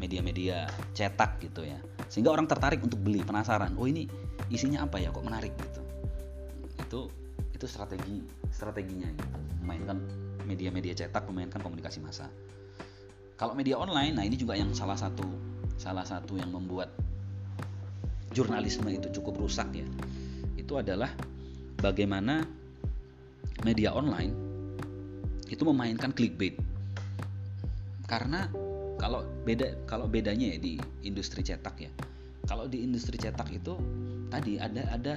media-media 0.00 0.64
cetak 0.96 1.36
gitu 1.44 1.68
ya. 1.68 1.76
Sehingga 2.08 2.32
orang 2.32 2.48
tertarik 2.48 2.80
untuk 2.80 2.98
beli, 3.04 3.20
penasaran. 3.20 3.76
Oh 3.76 3.84
ini 3.84 4.08
isinya 4.48 4.88
apa 4.88 4.96
ya 4.96 5.12
kok 5.12 5.22
menarik 5.22 5.52
gitu. 5.60 5.80
Itu 6.80 7.00
itu 7.52 7.64
strategi 7.68 8.24
strateginya 8.48 9.12
gitu. 9.12 9.38
Memainkan 9.60 10.00
media-media 10.48 10.96
cetak 10.96 11.28
memainkan 11.28 11.60
komunikasi 11.60 12.00
massa. 12.00 12.32
Kalau 13.36 13.52
media 13.56 13.76
online, 13.76 14.16
nah 14.16 14.24
ini 14.24 14.36
juga 14.36 14.56
yang 14.56 14.72
salah 14.72 14.96
satu 14.96 15.24
salah 15.80 16.04
satu 16.04 16.36
yang 16.36 16.52
membuat 16.52 16.92
jurnalisme 18.32 18.88
itu 18.88 19.12
cukup 19.20 19.44
rusak 19.44 19.68
ya. 19.76 19.86
Itu 20.56 20.80
adalah 20.80 21.12
bagaimana 21.80 22.44
media 23.64 23.92
online 23.92 24.32
itu 25.50 25.66
memainkan 25.66 26.14
clickbait. 26.14 26.54
Karena 28.06 28.46
kalau 29.00 29.24
beda 29.48 29.88
kalau 29.88 30.06
bedanya 30.06 30.54
ya 30.54 30.58
di 30.60 30.78
industri 31.02 31.42
cetak 31.42 31.76
ya. 31.80 31.90
Kalau 32.46 32.68
di 32.68 32.84
industri 32.84 33.16
cetak 33.18 33.48
itu 33.50 33.74
tadi 34.30 34.60
ada 34.60 34.86
ada 34.94 35.14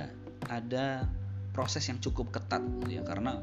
ada 0.49 0.85
proses 1.53 1.85
yang 1.85 2.01
cukup 2.01 2.33
ketat 2.33 2.63
ya 2.89 3.05
karena 3.05 3.37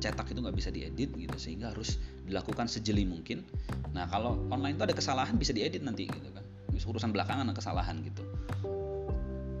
cetak 0.00 0.32
itu 0.32 0.40
nggak 0.40 0.56
bisa 0.56 0.72
diedit 0.72 1.12
gitu 1.12 1.36
sehingga 1.36 1.76
harus 1.76 2.00
dilakukan 2.24 2.66
sejeli 2.70 3.04
mungkin. 3.04 3.44
Nah 3.92 4.08
kalau 4.08 4.40
online 4.48 4.80
itu 4.80 4.84
ada 4.88 4.96
kesalahan 4.96 5.36
bisa 5.36 5.52
diedit 5.52 5.84
nanti 5.84 6.08
gitu 6.08 6.30
kan. 6.32 6.44
Urusan 6.80 7.12
belakangan 7.12 7.52
kesalahan 7.52 8.00
gitu. 8.00 8.24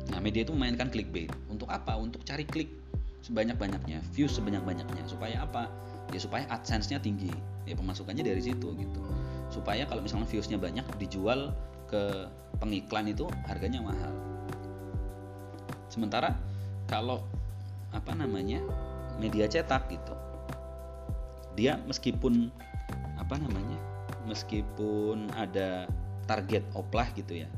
Nah 0.08 0.18
media 0.18 0.42
itu 0.42 0.56
memainkan 0.56 0.88
clickbait. 0.88 1.28
Untuk 1.52 1.68
apa? 1.68 1.94
Untuk 2.00 2.24
cari 2.24 2.48
klik 2.48 2.72
sebanyak-banyaknya 3.24 4.00
views 4.12 4.36
sebanyak-banyaknya. 4.36 5.02
Supaya 5.06 5.44
apa? 5.44 5.68
Ya 6.10 6.20
supaya 6.20 6.44
adsense-nya 6.50 6.98
tinggi. 7.00 7.30
Ya 7.68 7.76
pemasukannya 7.76 8.24
dari 8.24 8.42
situ 8.42 8.72
gitu. 8.74 9.00
Supaya 9.52 9.84
kalau 9.86 10.02
misalnya 10.02 10.26
viewsnya 10.28 10.58
banyak 10.58 10.84
dijual 10.98 11.54
ke 11.90 12.28
pengiklan 12.62 13.10
itu 13.10 13.26
harganya 13.46 13.82
mahal. 13.82 14.12
Sementara 15.90 16.38
kalau 16.86 17.26
apa 17.90 18.14
namanya 18.14 18.62
media 19.18 19.50
cetak 19.50 19.90
gitu. 19.90 20.14
Dia 21.58 21.76
meskipun 21.84 22.48
apa 23.18 23.36
namanya 23.36 23.78
meskipun 24.24 25.28
ada 25.34 25.90
target 26.30 26.62
oplah 26.78 27.10
gitu 27.18 27.42
ya. 27.42 27.48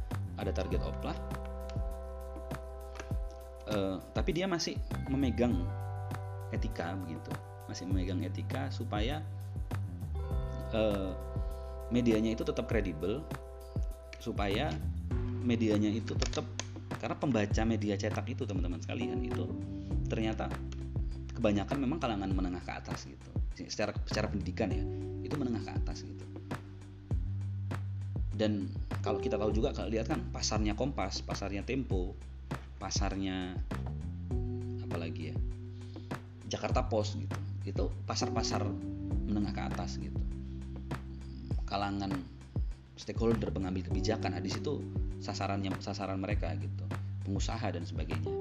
Ada 0.41 0.51
target 0.57 0.81
oplah 0.81 1.15
uh, 3.71 4.01
tapi 4.17 4.35
dia 4.35 4.51
masih 4.51 4.79
memegang 5.13 5.55
etika 6.51 6.97
begitu. 7.03 7.31
Masih 7.71 7.85
memegang 7.89 8.21
etika 8.25 8.69
supaya 8.73 9.23
uh, 10.75 11.13
medianya 11.93 12.33
itu 12.33 12.43
tetap 12.43 12.67
kredibel 12.67 13.21
supaya 14.23 14.73
medianya 15.43 15.91
itu 15.91 16.15
tetap 16.15 16.47
karena 17.03 17.19
pembaca 17.19 17.63
media 17.67 17.99
cetak 17.99 18.31
itu 18.31 18.47
teman-teman 18.47 18.79
sekalian 18.79 19.19
itu 19.27 19.51
ternyata 20.07 20.47
kebanyakan 21.35 21.77
memang 21.83 21.99
kalangan 21.99 22.31
menengah 22.31 22.63
ke 22.63 22.73
atas 22.73 23.11
gitu. 23.11 23.31
Secara 23.67 23.91
secara 24.07 24.31
pendidikan 24.31 24.71
ya 24.71 24.85
itu 25.27 25.35
menengah 25.35 25.67
ke 25.67 25.73
atas 25.75 26.07
gitu. 26.07 26.25
Dan 28.33 28.71
kalau 29.03 29.19
kita 29.19 29.35
tahu 29.37 29.51
juga 29.51 29.75
kalau 29.75 29.91
lihat 29.91 30.09
kan 30.09 30.23
pasarnya 30.31 30.79
Kompas 30.79 31.21
pasarnya 31.27 31.67
Tempo 31.67 32.15
pasarnya 32.83 33.55
apalagi 34.83 35.31
ya 35.31 35.37
Jakarta 36.51 36.91
Post 36.91 37.23
gitu. 37.23 37.39
Itu 37.63 37.85
pasar-pasar 38.11 38.67
menengah 39.31 39.55
ke 39.55 39.63
atas 39.71 40.03
gitu. 40.03 40.19
Kalangan 41.63 42.11
stakeholder 42.99 43.55
pengambil 43.55 43.87
kebijakan 43.87 44.35
nah, 44.35 44.43
di 44.43 44.51
situ 44.51 44.83
sasarannya 45.23 45.71
sasaran 45.79 46.19
mereka 46.19 46.51
gitu. 46.59 46.85
Pengusaha 47.23 47.71
dan 47.71 47.87
sebagainya. 47.87 48.35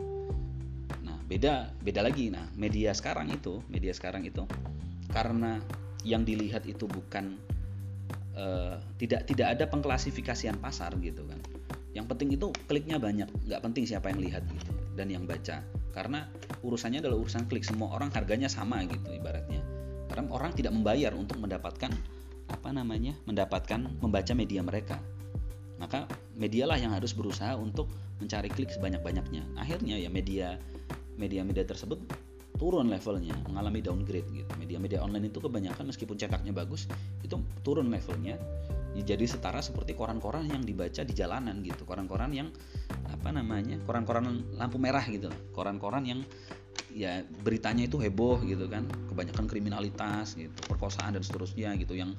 Nah 1.06 1.22
beda 1.30 1.70
beda 1.86 2.02
lagi. 2.02 2.34
Nah 2.34 2.50
media 2.58 2.92
sekarang 2.98 3.30
itu 3.30 3.62
media 3.70 3.94
sekarang 3.94 4.26
itu 4.26 4.44
karena 5.14 5.62
yang 6.02 6.26
dilihat 6.26 6.66
itu 6.66 6.90
bukan 6.90 7.38
uh, 8.34 8.82
tidak 8.98 9.30
tidak 9.30 9.54
ada 9.54 9.70
pengklasifikasian 9.70 10.58
pasar 10.58 10.98
gitu 10.98 11.22
kan 11.30 11.40
yang 12.02 12.10
penting 12.10 12.34
itu 12.34 12.50
kliknya 12.66 12.98
banyak 12.98 13.30
nggak 13.46 13.62
penting 13.62 13.86
siapa 13.86 14.10
yang 14.10 14.18
lihat 14.26 14.42
gitu 14.50 14.74
dan 14.98 15.14
yang 15.14 15.30
baca 15.30 15.62
karena 15.94 16.26
urusannya 16.66 16.98
adalah 16.98 17.22
urusan 17.22 17.46
klik 17.46 17.62
semua 17.62 17.94
orang 17.94 18.10
harganya 18.10 18.50
sama 18.50 18.82
gitu 18.90 19.14
ibaratnya 19.14 19.62
karena 20.10 20.26
orang 20.34 20.52
tidak 20.58 20.74
membayar 20.74 21.14
untuk 21.14 21.38
mendapatkan 21.38 21.94
apa 22.50 22.70
namanya 22.74 23.14
mendapatkan 23.30 23.86
membaca 24.02 24.34
media 24.34 24.66
mereka 24.66 24.98
maka 25.78 26.10
medialah 26.34 26.82
yang 26.82 26.98
harus 26.98 27.14
berusaha 27.14 27.54
untuk 27.54 27.86
mencari 28.18 28.50
klik 28.50 28.74
sebanyak-banyaknya 28.74 29.46
akhirnya 29.62 30.02
ya 30.02 30.10
media 30.10 30.58
media-media 31.22 31.70
tersebut 31.70 32.02
turun 32.62 32.94
levelnya, 32.94 33.34
mengalami 33.50 33.82
downgrade 33.82 34.30
gitu. 34.30 34.46
Media-media 34.62 35.02
online 35.02 35.34
itu 35.34 35.42
kebanyakan 35.42 35.90
meskipun 35.90 36.14
cetaknya 36.14 36.54
bagus, 36.54 36.86
itu 37.26 37.42
turun 37.66 37.90
levelnya. 37.90 38.38
Ya, 38.92 39.16
jadi 39.16 39.24
setara 39.24 39.64
seperti 39.64 39.96
koran-koran 39.96 40.52
yang 40.52 40.68
dibaca 40.68 41.02
di 41.08 41.14
jalanan 41.16 41.64
gitu, 41.64 41.88
koran-koran 41.88 42.36
yang 42.36 42.52
apa 43.08 43.32
namanya, 43.32 43.80
koran-koran 43.88 44.44
lampu 44.60 44.76
merah 44.76 45.04
gitu, 45.08 45.32
koran-koran 45.56 46.04
yang 46.04 46.20
ya 46.92 47.24
beritanya 47.44 47.88
itu 47.88 47.96
heboh 48.04 48.44
gitu 48.44 48.68
kan, 48.68 48.84
kebanyakan 49.08 49.48
kriminalitas 49.48 50.36
gitu, 50.36 50.52
perkosaan 50.68 51.16
dan 51.16 51.24
seterusnya 51.24 51.72
gitu, 51.80 51.96
yang 51.96 52.12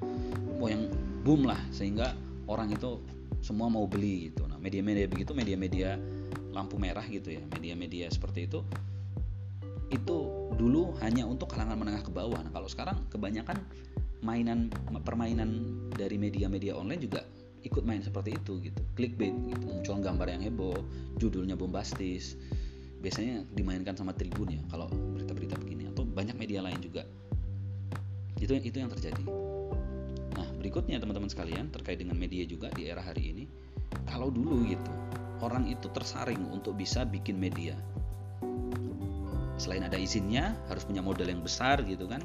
mau 0.57 0.65
yang 0.65 0.89
boom 1.21 1.45
lah 1.45 1.61
sehingga 1.69 2.17
orang 2.49 2.73
itu 2.73 2.97
semua 3.45 3.69
mau 3.69 3.85
beli 3.85 4.33
gitu. 4.33 4.49
Nah 4.49 4.57
media-media 4.57 5.05
begitu, 5.05 5.37
media-media 5.37 6.01
lampu 6.53 6.81
merah 6.81 7.05
gitu 7.05 7.37
ya, 7.37 7.43
media-media 7.53 8.09
seperti 8.09 8.49
itu 8.49 8.65
itu 9.93 10.49
dulu 10.57 10.97
hanya 11.05 11.29
untuk 11.29 11.53
kalangan 11.53 11.77
menengah 11.77 12.01
ke 12.01 12.09
bawah. 12.09 12.41
Nah, 12.41 12.49
kalau 12.49 12.65
sekarang 12.65 12.97
kebanyakan 13.13 13.61
mainan 14.23 14.71
permainan 15.03 15.77
dari 15.93 16.15
media-media 16.17 16.73
online 16.73 17.03
juga 17.03 17.21
ikut 17.63 17.83
main 17.83 18.03
seperti 18.03 18.35
itu 18.35 18.59
gitu. 18.59 18.81
Clickbait 18.95 19.31
gitu, 19.31 19.63
muncul 19.67 19.99
gambar 19.99 20.27
yang 20.31 20.41
heboh, 20.43 20.79
judulnya 21.19 21.55
bombastis. 21.59 22.39
Biasanya 23.03 23.43
dimainkan 23.51 23.99
sama 23.99 24.15
Tribun 24.15 24.55
ya 24.55 24.61
kalau 24.71 24.87
berita-berita 24.87 25.59
begini 25.59 25.91
atau 25.91 26.07
banyak 26.07 26.35
media 26.39 26.63
lain 26.63 26.79
juga. 26.79 27.03
Itu 28.39 28.55
itu 28.55 28.79
yang 28.79 28.91
terjadi. 28.91 29.23
Nah, 30.33 30.47
berikutnya 30.59 30.99
teman-teman 31.03 31.27
sekalian 31.27 31.71
terkait 31.71 31.99
dengan 31.99 32.15
media 32.15 32.47
juga 32.47 32.71
di 32.71 32.87
era 32.87 33.03
hari 33.03 33.35
ini. 33.35 33.43
Kalau 34.07 34.31
dulu 34.31 34.63
gitu, 34.67 34.91
orang 35.43 35.67
itu 35.67 35.91
tersaring 35.91 36.39
untuk 36.51 36.79
bisa 36.79 37.03
bikin 37.03 37.35
media 37.35 37.75
selain 39.63 39.85
ada 39.85 39.95
izinnya 39.95 40.57
harus 40.67 40.83
punya 40.83 40.99
modal 40.99 41.29
yang 41.29 41.39
besar 41.39 41.81
gitu 41.85 42.09
kan 42.09 42.19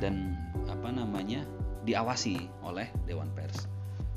dan 0.00 0.36
apa 0.66 0.92
namanya 0.92 1.44
diawasi 1.86 2.50
oleh 2.66 2.90
dewan 3.06 3.30
pers. 3.32 3.70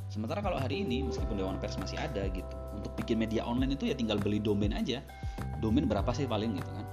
Sementara 0.10 0.42
kalau 0.42 0.58
hari 0.58 0.82
ini 0.82 1.06
meskipun 1.06 1.38
dewan 1.38 1.62
pers 1.62 1.78
masih 1.78 2.02
ada 2.02 2.26
gitu 2.34 2.56
untuk 2.74 2.96
bikin 2.98 3.20
media 3.20 3.44
online 3.46 3.76
itu 3.76 3.92
ya 3.92 3.96
tinggal 3.96 4.18
beli 4.18 4.42
domain 4.42 4.74
aja. 4.74 5.04
Domain 5.60 5.86
berapa 5.86 6.10
sih 6.16 6.26
paling 6.26 6.58
gitu 6.58 6.72
kan? 6.72 6.86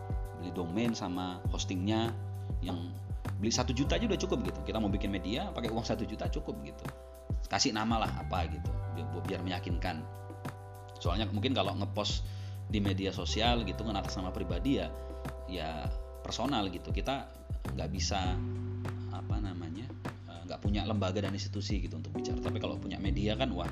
Beli 0.42 0.50
domain 0.52 0.92
sama 0.92 1.40
hostingnya 1.48 2.12
yang 2.60 2.92
beli 3.38 3.54
satu 3.54 3.72
juta 3.72 3.96
aja 3.96 4.04
udah 4.04 4.20
cukup 4.20 4.44
gitu. 4.44 4.58
Kita 4.66 4.82
mau 4.82 4.90
bikin 4.92 5.08
media 5.08 5.48
pakai 5.54 5.72
uang 5.72 5.86
satu 5.86 6.04
juta 6.04 6.28
cukup 6.28 6.60
gitu. 6.66 6.84
Kasih 7.46 7.72
nama 7.72 8.04
lah 8.04 8.10
apa 8.20 8.50
gitu 8.50 8.70
biar, 9.26 9.40
meyakinkan. 9.42 10.02
Soalnya 11.00 11.28
mungkin 11.30 11.52
kalau 11.52 11.72
ngepost 11.76 12.26
di 12.66 12.82
media 12.82 13.14
sosial 13.14 13.62
gitu 13.62 13.86
kan 13.86 13.94
atas 13.94 14.18
nama 14.18 14.34
pribadi 14.34 14.82
ya 14.82 14.90
ya 15.46 15.86
personal 16.20 16.66
gitu. 16.68 16.90
Kita 16.90 17.30
nggak 17.72 17.88
bisa 17.94 18.34
punya 20.76 20.92
lembaga 20.92 21.24
dan 21.24 21.32
institusi 21.32 21.80
gitu 21.80 21.96
untuk 21.96 22.12
bicara. 22.12 22.36
Tapi 22.36 22.60
kalau 22.60 22.76
punya 22.76 23.00
media 23.00 23.32
kan 23.32 23.48
wah 23.56 23.64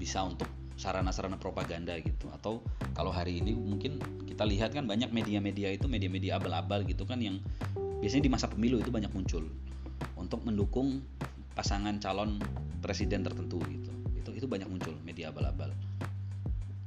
bisa 0.00 0.24
untuk 0.24 0.48
sarana-sarana 0.80 1.36
propaganda 1.36 1.92
gitu. 2.00 2.32
Atau 2.32 2.64
kalau 2.96 3.12
hari 3.12 3.44
ini 3.44 3.52
mungkin 3.52 4.00
kita 4.24 4.48
lihat 4.48 4.72
kan 4.72 4.88
banyak 4.88 5.12
media-media 5.12 5.76
itu 5.76 5.92
media-media 5.92 6.40
abal-abal 6.40 6.88
gitu 6.88 7.04
kan 7.04 7.20
yang 7.20 7.36
biasanya 8.00 8.24
di 8.24 8.32
masa 8.32 8.48
pemilu 8.48 8.80
itu 8.80 8.88
banyak 8.88 9.12
muncul 9.12 9.44
untuk 10.16 10.40
mendukung 10.48 11.04
pasangan 11.52 12.00
calon 12.00 12.40
presiden 12.80 13.28
tertentu 13.28 13.60
gitu. 13.68 13.92
Itu 14.16 14.32
itu 14.32 14.48
banyak 14.48 14.72
muncul 14.72 14.96
media 15.04 15.28
abal-abal. 15.28 15.68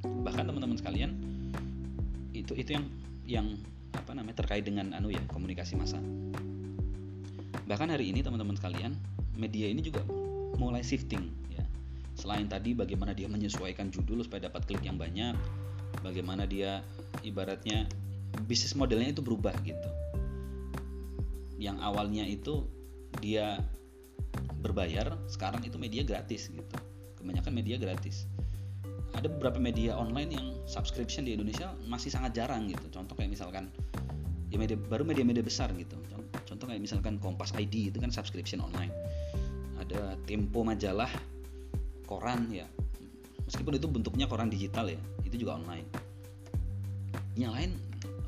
Bahkan 0.02 0.42
teman-teman 0.42 0.82
sekalian 0.82 1.14
itu 2.34 2.58
itu 2.58 2.82
yang 2.82 2.86
yang 3.30 3.48
apa 3.94 4.10
namanya 4.18 4.42
terkait 4.42 4.66
dengan 4.66 4.90
anu 4.98 5.14
ya 5.14 5.22
komunikasi 5.30 5.78
massa. 5.78 6.02
Bahkan 7.70 7.94
hari 7.94 8.10
ini 8.10 8.26
teman-teman 8.26 8.58
sekalian 8.58 8.98
media 9.36 9.68
ini 9.70 9.84
juga 9.84 10.02
mulai 10.56 10.82
shifting 10.82 11.32
ya. 11.52 11.64
Selain 12.16 12.48
tadi 12.48 12.72
bagaimana 12.72 13.12
dia 13.12 13.28
menyesuaikan 13.28 13.92
judul 13.92 14.24
supaya 14.24 14.48
dapat 14.48 14.64
klik 14.68 14.84
yang 14.88 14.96
banyak 14.96 15.36
bagaimana 16.04 16.48
dia 16.48 16.84
ibaratnya 17.24 17.88
bisnis 18.48 18.76
modelnya 18.76 19.16
itu 19.16 19.24
berubah 19.24 19.56
gitu. 19.64 19.90
Yang 21.56 21.78
awalnya 21.80 22.24
itu 22.28 22.68
dia 23.24 23.64
berbayar 24.60 25.16
sekarang 25.32 25.64
itu 25.64 25.80
media 25.80 26.04
gratis 26.04 26.52
gitu. 26.52 26.76
Kebanyakan 27.20 27.54
media 27.56 27.78
gratis. 27.80 28.28
Ada 29.16 29.32
beberapa 29.32 29.60
media 29.64 29.96
online 29.96 30.36
yang 30.36 30.48
subscription 30.68 31.24
di 31.24 31.40
Indonesia 31.40 31.72
masih 31.88 32.12
sangat 32.12 32.36
jarang 32.36 32.68
gitu. 32.68 32.84
Contoh 32.92 33.16
kayak 33.16 33.32
misalkan 33.32 33.72
ya 34.52 34.60
media 34.60 34.76
baru 34.76 35.08
media-media 35.08 35.44
besar 35.44 35.72
gitu 35.76 35.96
kayak 36.68 36.82
misalkan 36.82 37.18
Kompas 37.22 37.54
ID 37.56 37.94
itu 37.94 37.98
kan 38.02 38.10
subscription 38.10 38.62
online. 38.62 38.92
Ada 39.82 40.18
Tempo 40.26 40.66
majalah 40.66 41.10
koran 42.10 42.50
ya. 42.50 42.66
Meskipun 43.46 43.78
itu 43.78 43.86
bentuknya 43.86 44.26
koran 44.26 44.50
digital 44.50 44.90
ya 44.90 45.00
itu 45.22 45.46
juga 45.46 45.62
online. 45.62 45.88
Yang 47.38 47.52
lain 47.54 47.72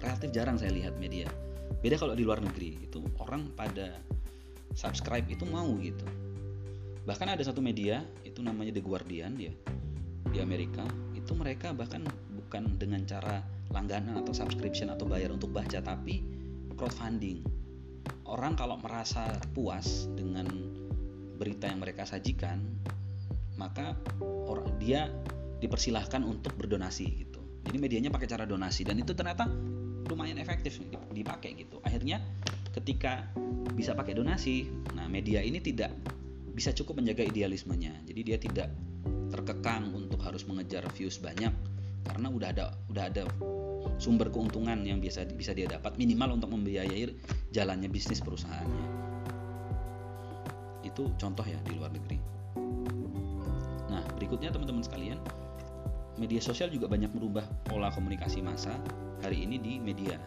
relatif 0.01 0.29
jarang 0.33 0.57
saya 0.61 0.73
lihat 0.73 0.95
media. 1.01 1.25
Beda 1.81 1.97
kalau 1.97 2.13
di 2.13 2.23
luar 2.25 2.41
negeri 2.41 2.77
itu 2.77 3.01
orang 3.21 3.49
pada 3.53 3.97
subscribe 4.77 5.25
itu 5.29 5.45
mau 5.49 5.67
gitu. 5.81 6.05
Bahkan 7.07 7.33
ada 7.33 7.43
satu 7.43 7.63
media 7.63 8.03
itu 8.27 8.45
namanya 8.45 8.75
The 8.75 8.83
Guardian 8.83 9.33
ya 9.39 9.53
di 10.29 10.43
Amerika 10.43 10.83
itu 11.15 11.33
mereka 11.33 11.71
bahkan 11.71 12.03
bukan 12.35 12.77
dengan 12.77 13.03
cara 13.07 13.41
langganan 13.71 14.21
atau 14.21 14.35
subscription 14.35 14.91
atau 14.91 15.07
bayar 15.07 15.33
untuk 15.33 15.51
baca 15.51 15.79
tapi 15.79 16.23
crowdfunding 16.77 17.41
orang 18.27 18.59
kalau 18.59 18.75
merasa 18.79 19.31
puas 19.55 20.11
dengan 20.13 20.47
berita 21.39 21.69
yang 21.71 21.79
mereka 21.79 22.03
sajikan 22.03 22.59
maka 23.57 23.97
orang 24.21 24.77
dia 24.77 25.09
dipersilahkan 25.57 26.21
untuk 26.21 26.53
berdonasi 26.53 27.25
gitu. 27.25 27.41
Jadi 27.65 27.77
medianya 27.81 28.13
pakai 28.13 28.29
cara 28.29 28.45
donasi 28.45 28.85
dan 28.85 29.01
itu 29.01 29.17
ternyata 29.17 29.49
lumayan 30.07 30.37
efektif 30.37 30.77
dipakai 31.11 31.57
gitu. 31.57 31.81
Akhirnya 31.81 32.21
ketika 32.77 33.25
bisa 33.73 33.97
pakai 33.97 34.13
donasi 34.13 34.69
nah 34.93 35.09
media 35.09 35.41
ini 35.41 35.57
tidak 35.57 35.91
bisa 36.53 36.71
cukup 36.71 37.01
menjaga 37.01 37.25
idealismenya. 37.25 38.05
Jadi 38.05 38.21
dia 38.21 38.37
tidak 38.37 38.69
terkekang 39.33 39.91
untuk 39.91 40.21
harus 40.23 40.45
mengejar 40.47 40.85
views 40.93 41.19
banyak 41.19 41.51
karena 42.07 42.27
udah 42.31 42.47
ada 42.53 42.65
udah 42.87 43.03
ada 43.11 43.23
sumber 43.97 44.29
keuntungan 44.29 44.77
yang 44.85 45.01
biasa 45.01 45.25
bisa 45.33 45.57
dia 45.57 45.65
dapat 45.65 45.97
minimal 45.97 46.37
untuk 46.37 46.53
membiayai 46.53 47.09
jalannya 47.49 47.89
bisnis 47.89 48.21
perusahaannya. 48.21 48.87
Itu 50.85 51.13
contoh 51.17 51.45
ya 51.45 51.57
di 51.65 51.73
luar 51.73 51.89
negeri. 51.89 52.17
Nah 53.89 54.05
berikutnya 54.17 54.53
teman-teman 54.53 54.85
sekalian 54.85 55.19
media 56.17 56.41
sosial 56.41 56.69
juga 56.69 56.89
banyak 56.89 57.09
merubah 57.13 57.45
pola 57.65 57.89
komunikasi 57.93 58.41
massa 58.45 58.73
hari 59.25 59.45
ini 59.45 59.57
di 59.57 59.81
media. 59.81 60.21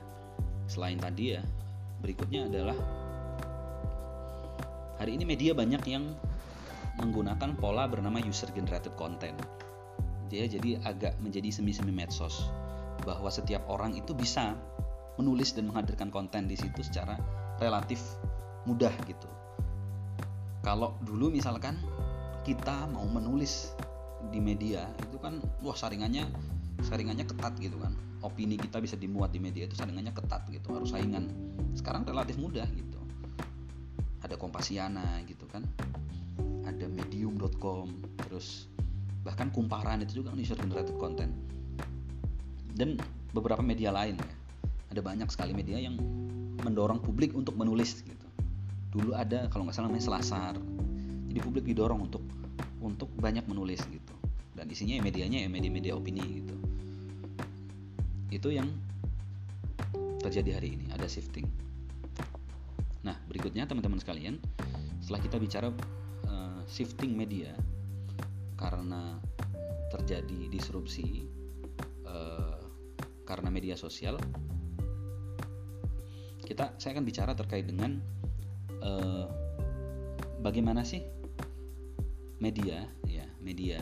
Selain 0.66 0.98
tadi 0.98 1.38
ya 1.38 1.42
berikutnya 2.02 2.50
adalah 2.50 2.78
hari 4.98 5.14
ini 5.14 5.24
media 5.24 5.54
banyak 5.54 5.82
yang 5.86 6.04
menggunakan 6.98 7.54
pola 7.56 7.86
bernama 7.86 8.18
user 8.18 8.50
generated 8.50 8.92
content. 8.98 9.38
Dia 10.30 10.46
jadi 10.46 10.78
agak 10.86 11.18
menjadi 11.18 11.50
semi-semi 11.50 11.90
medsos 11.90 12.46
bahwa 13.04 13.28
setiap 13.32 13.64
orang 13.68 13.96
itu 13.96 14.12
bisa 14.12 14.56
menulis 15.16 15.52
dan 15.52 15.68
menghadirkan 15.68 16.08
konten 16.08 16.48
di 16.48 16.56
situ 16.56 16.80
secara 16.80 17.16
relatif 17.60 18.00
mudah 18.64 18.92
gitu. 19.04 19.28
Kalau 20.60 20.96
dulu 21.04 21.32
misalkan 21.32 21.80
kita 22.44 22.88
mau 22.92 23.04
menulis 23.08 23.72
di 24.28 24.40
media 24.40 24.84
itu 25.00 25.16
kan 25.16 25.40
wah 25.64 25.76
saringannya 25.76 26.28
saringannya 26.84 27.24
ketat 27.28 27.56
gitu 27.60 27.76
kan. 27.80 27.96
Opini 28.20 28.60
kita 28.60 28.84
bisa 28.84 29.00
dimuat 29.00 29.32
di 29.32 29.40
media 29.40 29.64
itu 29.64 29.76
saringannya 29.76 30.12
ketat 30.12 30.44
gitu 30.52 30.76
harus 30.76 30.92
saingan. 30.92 31.32
Sekarang 31.72 32.04
relatif 32.04 32.36
mudah 32.36 32.68
gitu. 32.68 33.00
Ada 34.20 34.36
Kompasiana 34.36 35.24
gitu 35.24 35.48
kan 35.48 35.64
ada 36.70 36.86
medium.com 36.86 37.90
terus 38.24 38.70
bahkan 39.26 39.52
kumparan 39.52 40.00
itu 40.00 40.22
juga 40.22 40.32
kan 40.32 40.38
user 40.40 40.56
generated 40.56 40.96
content 40.96 41.32
dan 42.74 42.98
beberapa 43.34 43.62
media 43.62 43.94
lain 43.94 44.18
ya. 44.18 44.32
Ada 44.90 45.00
banyak 45.06 45.28
sekali 45.30 45.54
media 45.54 45.78
yang 45.78 45.94
mendorong 46.60 46.98
publik 47.00 47.32
untuk 47.32 47.54
menulis 47.54 48.02
gitu. 48.02 48.26
Dulu 48.90 49.14
ada 49.14 49.46
kalau 49.48 49.66
nggak 49.66 49.76
salah 49.78 49.86
namanya 49.86 50.06
Selasar. 50.10 50.54
Jadi 51.30 51.38
publik 51.38 51.62
didorong 51.62 52.10
untuk 52.10 52.24
untuk 52.82 53.06
banyak 53.14 53.46
menulis 53.46 53.80
gitu. 53.86 54.14
Dan 54.54 54.66
isinya 54.66 54.98
ya 54.98 55.02
medianya 55.02 55.38
ya 55.46 55.48
media-media 55.48 55.94
opini 55.94 56.42
gitu. 56.42 56.56
Itu 58.34 58.50
yang 58.50 58.66
terjadi 60.20 60.58
hari 60.58 60.74
ini 60.74 60.86
ada 60.90 61.06
shifting. 61.06 61.46
Nah 63.06 63.16
berikutnya 63.30 63.64
teman-teman 63.64 64.02
sekalian 64.02 64.42
setelah 64.98 65.20
kita 65.22 65.36
bicara 65.38 65.68
uh, 66.26 66.60
shifting 66.66 67.14
media 67.14 67.54
karena 68.58 69.16
terjadi 69.90 70.52
disrupsi 70.52 71.24
karena 73.30 73.46
media 73.46 73.78
sosial 73.78 74.18
kita 76.42 76.74
saya 76.82 76.98
akan 76.98 77.06
bicara 77.06 77.30
terkait 77.38 77.62
dengan 77.62 78.02
uh, 78.82 79.30
bagaimana 80.42 80.82
sih 80.82 81.06
media 82.42 82.90
ya 83.06 83.22
media 83.38 83.78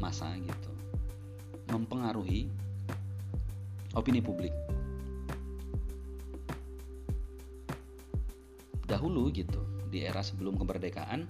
masa 0.00 0.32
gitu 0.40 0.72
mempengaruhi 1.68 2.48
opini 3.94 4.24
publik. 4.24 4.54
Dahulu 8.88 9.30
gitu 9.30 9.60
di 9.92 10.02
era 10.02 10.24
sebelum 10.24 10.58
kemerdekaan 10.58 11.28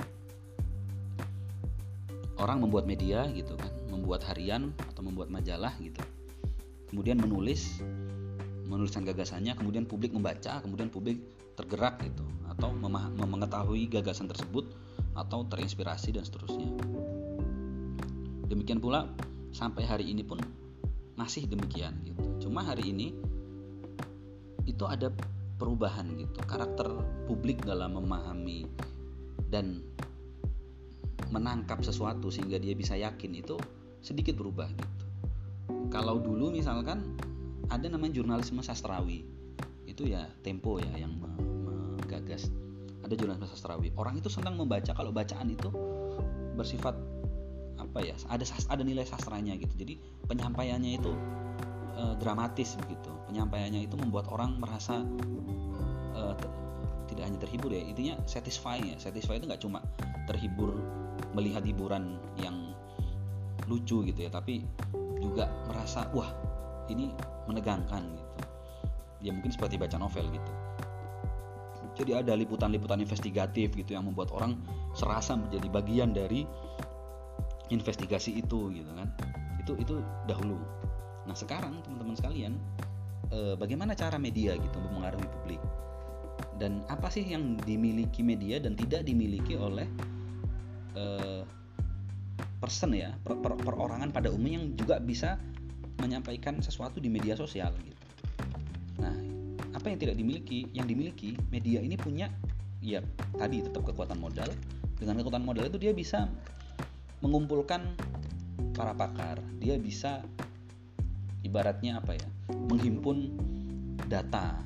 orang 2.41 2.63
membuat 2.65 2.89
media 2.89 3.29
gitu 3.37 3.53
kan 3.59 3.69
membuat 3.93 4.25
harian 4.25 4.73
atau 4.89 5.05
membuat 5.05 5.29
majalah 5.29 5.77
gitu 5.77 6.01
kemudian 6.91 7.23
menulis 7.23 7.79
menuliskan 8.67 9.07
gagasannya 9.07 9.55
kemudian 9.55 9.87
publik 9.87 10.11
membaca 10.15 10.63
kemudian 10.63 10.91
publik 10.91 11.23
tergerak 11.55 12.03
gitu 12.03 12.27
atau 12.51 12.73
mengetahui 13.17 13.89
gagasan 13.89 14.27
tersebut 14.27 14.69
atau 15.15 15.45
terinspirasi 15.49 16.15
dan 16.15 16.25
seterusnya. 16.25 16.71
Demikian 18.47 18.83
pula 18.83 19.07
sampai 19.55 19.87
hari 19.87 20.11
ini 20.11 20.23
pun 20.25 20.39
masih 21.15 21.47
demikian 21.47 22.01
gitu. 22.07 22.49
Cuma 22.49 22.65
hari 22.65 22.91
ini 22.91 23.15
itu 24.67 24.85
ada 24.87 25.13
perubahan 25.61 26.17
gitu 26.17 26.41
karakter 26.49 26.89
publik 27.29 27.61
dalam 27.69 28.01
memahami 28.01 28.65
dan 29.53 29.85
menangkap 31.29 31.85
sesuatu 31.85 32.33
sehingga 32.33 32.57
dia 32.57 32.73
bisa 32.73 32.97
yakin 32.97 33.37
itu 33.37 33.61
sedikit 34.01 34.41
berubah 34.41 34.67
gitu 34.73 35.00
kalau 35.91 36.23
dulu 36.23 36.55
misalkan 36.55 37.19
ada 37.71 37.87
namanya 37.87 38.23
jurnalisme 38.23 38.63
sastrawi. 38.63 39.27
Itu 39.87 40.07
ya 40.07 40.27
Tempo 40.47 40.79
ya 40.79 40.91
yang 40.95 41.19
menggagas 41.19 42.51
ada 43.03 43.15
jurnalisme 43.19 43.51
sastrawi. 43.51 43.91
Orang 43.99 44.19
itu 44.19 44.31
senang 44.31 44.55
membaca. 44.55 44.95
Kalau 44.95 45.11
bacaan 45.11 45.51
itu 45.51 45.71
bersifat 46.55 46.95
apa 47.81 48.05
ya 48.05 48.15
ada 48.31 48.47
ada 48.47 48.83
nilai 48.87 49.03
sastranya 49.03 49.59
gitu. 49.59 49.75
Jadi 49.75 49.99
penyampaiannya 50.31 50.91
itu 50.95 51.11
e, 51.99 52.03
dramatis 52.23 52.79
begitu. 52.87 53.11
Penyampaiannya 53.31 53.87
itu 53.87 53.99
membuat 53.99 54.31
orang 54.31 54.63
merasa 54.63 55.03
e, 56.15 56.23
tidak 57.11 57.25
hanya 57.27 57.39
terhibur 57.43 57.71
ya. 57.75 57.83
Intinya 57.83 58.15
satisfying 58.31 58.95
ya. 58.95 58.97
Satisfy 58.99 59.43
itu 59.43 59.51
nggak 59.51 59.63
cuma 59.63 59.83
terhibur 60.31 60.79
melihat 61.35 61.67
hiburan 61.67 62.19
yang 62.39 62.75
lucu 63.67 64.07
gitu 64.07 64.27
ya. 64.27 64.31
Tapi 64.31 64.63
juga 65.21 65.47
merasa 65.69 66.09
wah 66.17 66.33
ini 66.89 67.13
menegangkan 67.47 68.03
gitu. 68.03 68.33
Ya 69.21 69.31
mungkin 69.37 69.53
seperti 69.53 69.77
baca 69.77 70.01
novel 70.01 70.27
gitu. 70.33 70.53
Jadi 72.01 72.17
ada 72.17 72.33
liputan-liputan 72.33 73.03
investigatif 73.05 73.77
gitu 73.77 73.93
yang 73.93 74.09
membuat 74.09 74.33
orang 74.33 74.57
serasa 74.97 75.37
menjadi 75.37 75.69
bagian 75.69 76.17
dari 76.17 76.49
investigasi 77.69 78.41
itu 78.41 78.73
gitu 78.73 78.91
kan. 78.97 79.13
Itu 79.61 79.77
itu 79.77 80.01
dahulu. 80.25 80.57
Nah 81.29 81.37
sekarang 81.37 81.85
teman-teman 81.85 82.17
sekalian 82.17 82.53
eh, 83.29 83.55
bagaimana 83.61 83.93
cara 83.93 84.17
media 84.17 84.57
gitu 84.57 84.77
mempengaruhi 84.81 85.29
publik? 85.29 85.61
Dan 86.57 86.85
apa 86.89 87.13
sih 87.13 87.25
yang 87.25 87.57
dimiliki 87.61 88.25
media 88.25 88.61
dan 88.61 88.77
tidak 88.77 89.09
dimiliki 89.09 89.57
oleh 89.57 89.89
uh, 90.97 91.41
person 92.61 92.93
ya 92.93 93.17
per, 93.25 93.41
per, 93.41 93.57
perorangan 93.57 94.13
pada 94.13 94.29
umumnya 94.29 94.61
yang 94.61 94.67
juga 94.77 94.97
bisa 95.01 95.41
menyampaikan 96.01 96.61
sesuatu 96.61 97.01
di 97.01 97.09
media 97.09 97.37
sosial 97.37 97.73
gitu. 97.81 98.05
Nah, 99.01 99.13
apa 99.73 99.87
yang 99.89 99.99
tidak 100.01 100.17
dimiliki? 100.17 100.69
Yang 100.73 100.87
dimiliki 100.93 101.31
media 101.49 101.81
ini 101.81 101.97
punya 101.97 102.29
ya 102.81 103.01
tadi 103.37 103.65
tetap 103.65 103.85
kekuatan 103.85 104.21
modal. 104.21 104.49
Dengan 105.01 105.17
kekuatan 105.25 105.45
modal 105.45 105.73
itu 105.73 105.81
dia 105.81 105.97
bisa 105.97 106.29
mengumpulkan 107.25 107.97
para 108.77 108.93
pakar. 108.93 109.41
Dia 109.61 109.81
bisa 109.81 110.21
ibaratnya 111.45 112.01
apa 112.01 112.17
ya? 112.17 112.29
menghimpun 112.51 113.35
data 114.11 114.59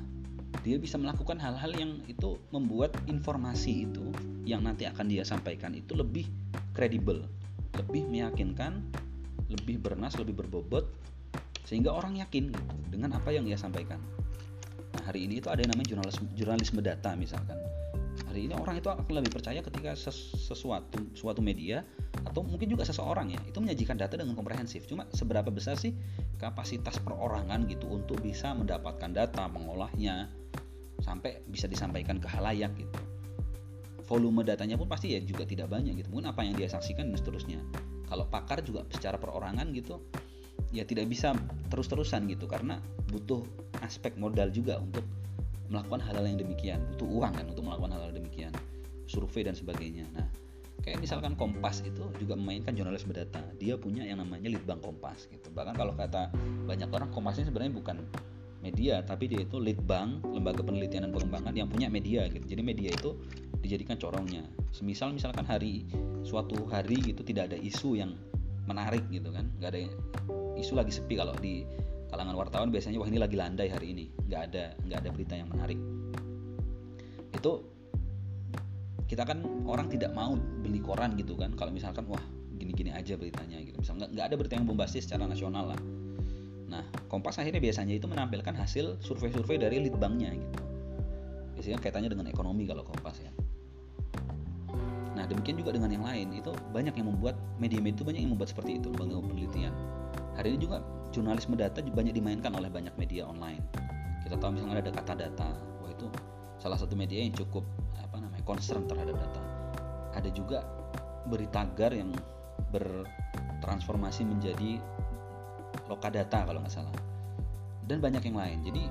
dia 0.65 0.81
bisa 0.81 0.97
melakukan 0.97 1.37
hal-hal 1.37 1.77
yang 1.77 2.01
itu 2.09 2.41
membuat 2.49 2.97
informasi 3.05 3.85
itu 3.85 4.09
yang 4.49 4.65
nanti 4.65 4.89
akan 4.89 5.05
dia 5.05 5.21
sampaikan 5.21 5.77
itu 5.77 5.93
lebih 5.93 6.25
kredibel, 6.73 7.21
lebih 7.75 8.07
meyakinkan, 8.07 8.83
lebih 9.51 9.79
bernas, 9.79 10.15
lebih 10.17 10.35
berbobot 10.35 10.87
sehingga 11.65 11.89
orang 11.89 12.21
yakin 12.21 12.53
gitu 12.53 12.75
dengan 12.93 13.17
apa 13.17 13.33
yang 13.33 13.45
dia 13.45 13.57
sampaikan. 13.57 13.97
Nah, 14.95 15.03
hari 15.11 15.25
ini 15.25 15.41
itu 15.41 15.49
ada 15.49 15.59
yang 15.59 15.73
namanya 15.73 15.97
jurnalisme, 15.97 16.25
jurnalisme 16.37 16.79
data 16.81 17.17
misalkan. 17.17 17.57
Hari 18.31 18.47
ini 18.47 18.53
orang 18.55 18.79
itu 18.79 18.87
akan 18.87 19.11
lebih 19.11 19.31
percaya 19.31 19.59
ketika 19.59 19.91
sesuatu 19.95 20.99
suatu 21.15 21.41
media 21.43 21.83
atau 22.23 22.43
mungkin 22.43 22.71
juga 22.71 22.87
seseorang 22.87 23.31
ya 23.31 23.39
itu 23.47 23.59
menyajikan 23.59 23.99
data 23.99 24.15
dengan 24.15 24.35
komprehensif. 24.39 24.87
Cuma 24.87 25.07
seberapa 25.11 25.51
besar 25.51 25.75
sih 25.75 25.91
kapasitas 26.39 26.99
perorangan 27.03 27.67
gitu 27.67 27.91
untuk 27.91 28.23
bisa 28.23 28.55
mendapatkan 28.55 29.11
data, 29.11 29.47
mengolahnya, 29.51 30.31
sampai 31.03 31.43
bisa 31.47 31.67
disampaikan 31.67 32.19
ke 32.19 32.27
halayak 32.27 32.71
gitu 32.79 33.14
volume 34.05 34.45
datanya 34.45 34.77
pun 34.77 34.85
pasti 34.85 35.17
ya 35.17 35.19
juga 35.21 35.45
tidak 35.45 35.69
banyak 35.69 35.97
gitu. 36.01 36.07
Mungkin 36.13 36.29
apa 36.29 36.45
yang 36.45 36.53
dia 36.57 36.69
saksikan 36.69 37.09
dan 37.09 37.17
seterusnya. 37.17 37.59
Kalau 38.05 38.29
pakar 38.29 38.61
juga 38.61 38.85
secara 38.93 39.17
perorangan 39.17 39.65
gitu 39.73 40.01
ya 40.71 40.85
tidak 40.87 41.09
bisa 41.11 41.33
terus-terusan 41.69 42.27
gitu 42.31 42.45
karena 42.45 42.79
butuh 43.09 43.43
aspek 43.81 44.15
modal 44.15 44.51
juga 44.53 44.79
untuk 44.79 45.03
melakukan 45.69 46.01
hal-hal 46.05 46.25
yang 46.25 46.39
demikian. 46.39 46.79
Butuh 46.95 47.07
uang 47.09 47.33
kan 47.33 47.45
untuk 47.49 47.65
melakukan 47.65 47.91
hal-hal 47.97 48.13
demikian 48.13 48.53
survei 49.09 49.45
dan 49.45 49.57
sebagainya. 49.57 50.05
Nah 50.13 50.25
kayak 50.85 51.01
misalkan 51.01 51.33
Kompas 51.33 51.81
itu 51.81 52.05
juga 52.21 52.37
memainkan 52.37 52.77
jurnalis 52.77 53.05
berdata. 53.09 53.41
Dia 53.57 53.73
punya 53.77 54.05
yang 54.05 54.21
namanya 54.21 54.53
litbang 54.53 54.77
Kompas 54.81 55.25
gitu. 55.33 55.49
Bahkan 55.49 55.73
kalau 55.73 55.97
kata 55.97 56.29
banyak 56.69 56.89
orang 56.93 57.09
Kompas 57.09 57.41
ini 57.41 57.49
sebenarnya 57.49 57.73
bukan 57.73 57.97
media 58.65 59.05
tapi 59.05 59.29
dia 59.29 59.45
itu 59.45 59.61
lead 59.61 59.77
bank 59.85 60.25
lembaga 60.25 60.65
penelitian 60.65 61.05
dan 61.05 61.11
pengembangan 61.13 61.53
yang 61.53 61.69
punya 61.69 61.89
media 61.89 62.25
gitu. 62.29 62.45
Jadi 62.45 62.61
media 62.65 62.89
itu 62.93 63.13
dijadikan 63.65 63.97
corongnya. 63.97 64.45
Semisal 64.69 65.11
misalkan 65.11 65.43
hari 65.43 65.89
suatu 66.21 66.69
hari 66.69 67.01
gitu 67.01 67.25
tidak 67.25 67.51
ada 67.51 67.57
isu 67.57 67.97
yang 67.97 68.13
menarik 68.69 69.01
gitu 69.09 69.33
kan. 69.33 69.49
Nggak 69.57 69.69
ada 69.73 69.79
isu 70.55 70.73
lagi 70.77 70.93
sepi 70.93 71.17
kalau 71.17 71.33
di 71.41 71.65
kalangan 72.13 72.37
wartawan 72.37 72.69
biasanya 72.69 73.01
wah 73.01 73.09
ini 73.09 73.17
lagi 73.17 73.35
landai 73.35 73.69
hari 73.69 73.91
ini. 73.91 74.05
Nggak 74.29 74.41
ada 74.51 74.63
nggak 74.85 74.97
ada 75.01 75.09
berita 75.09 75.33
yang 75.35 75.49
menarik. 75.49 75.79
Itu 77.33 77.65
kita 79.05 79.21
kan 79.21 79.45
orang 79.69 79.89
tidak 79.89 80.13
mau 80.13 80.33
beli 80.37 80.81
koran 80.81 81.13
gitu 81.17 81.37
kan. 81.37 81.53
Kalau 81.53 81.69
misalkan 81.73 82.05
wah 82.09 82.21
gini-gini 82.57 82.93
aja 82.93 83.19
beritanya 83.19 83.61
gitu. 83.61 83.77
Misalnya 83.81 84.09
nggak 84.09 84.25
ada 84.33 84.35
berita 84.37 84.53
yang 84.57 84.65
bombastis 84.65 85.05
secara 85.05 85.29
nasional 85.29 85.73
lah. 85.73 85.81
Nah, 86.65 86.81
Kompas 87.07 87.37
akhirnya 87.37 87.61
biasanya 87.61 87.93
itu 87.95 88.09
menampilkan 88.09 88.57
hasil 88.57 88.99
survei-survei 88.99 89.61
dari 89.61 89.85
litbangnya 89.85 90.33
gitu. 90.33 90.61
Biasanya 91.55 91.77
kaitannya 91.79 92.09
dengan 92.11 92.27
ekonomi 92.27 92.65
kalau 92.65 92.81
Kompas 92.81 93.21
ya. 93.21 93.31
Nah, 95.25 95.33
demikian 95.33 95.57
juga 95.57 95.73
dengan 95.73 95.89
yang 95.89 96.05
lain 96.05 96.37
itu 96.37 96.53
banyak 96.69 97.01
yang 97.01 97.09
membuat 97.09 97.33
media-media 97.57 97.97
itu 97.97 98.05
banyak 98.05 98.21
yang 98.29 98.37
membuat 98.37 98.53
seperti 98.53 98.77
itu 98.77 98.93
lembaga 98.93 99.25
penelitian. 99.25 99.73
Hari 100.37 100.53
ini 100.53 100.59
juga 100.61 100.85
jurnalisme 101.09 101.57
data 101.57 101.81
banyak 101.81 102.13
dimainkan 102.13 102.53
oleh 102.53 102.69
banyak 102.69 102.93
media 102.93 103.25
online. 103.25 103.65
Kita 104.21 104.37
tahu 104.37 104.53
misalnya 104.53 104.85
ada 104.85 104.93
kata 104.93 105.17
data, 105.17 105.49
wah 105.81 105.89
itu 105.89 106.05
salah 106.61 106.77
satu 106.77 106.93
media 106.93 107.25
yang 107.25 107.33
cukup 107.33 107.65
apa 107.97 108.21
namanya 108.21 108.45
concern 108.45 108.85
terhadap 108.85 109.17
data. 109.17 109.41
Ada 110.13 110.29
juga 110.29 110.61
berita 111.25 111.65
gar 111.73 111.89
yang 111.89 112.13
bertransformasi 112.69 114.29
menjadi 114.29 114.77
lokadata 115.89 116.45
kalau 116.45 116.61
nggak 116.61 116.69
salah 116.69 116.93
dan 117.89 117.97
banyak 117.97 118.21
yang 118.29 118.37
lain 118.37 118.61
jadi 118.61 118.83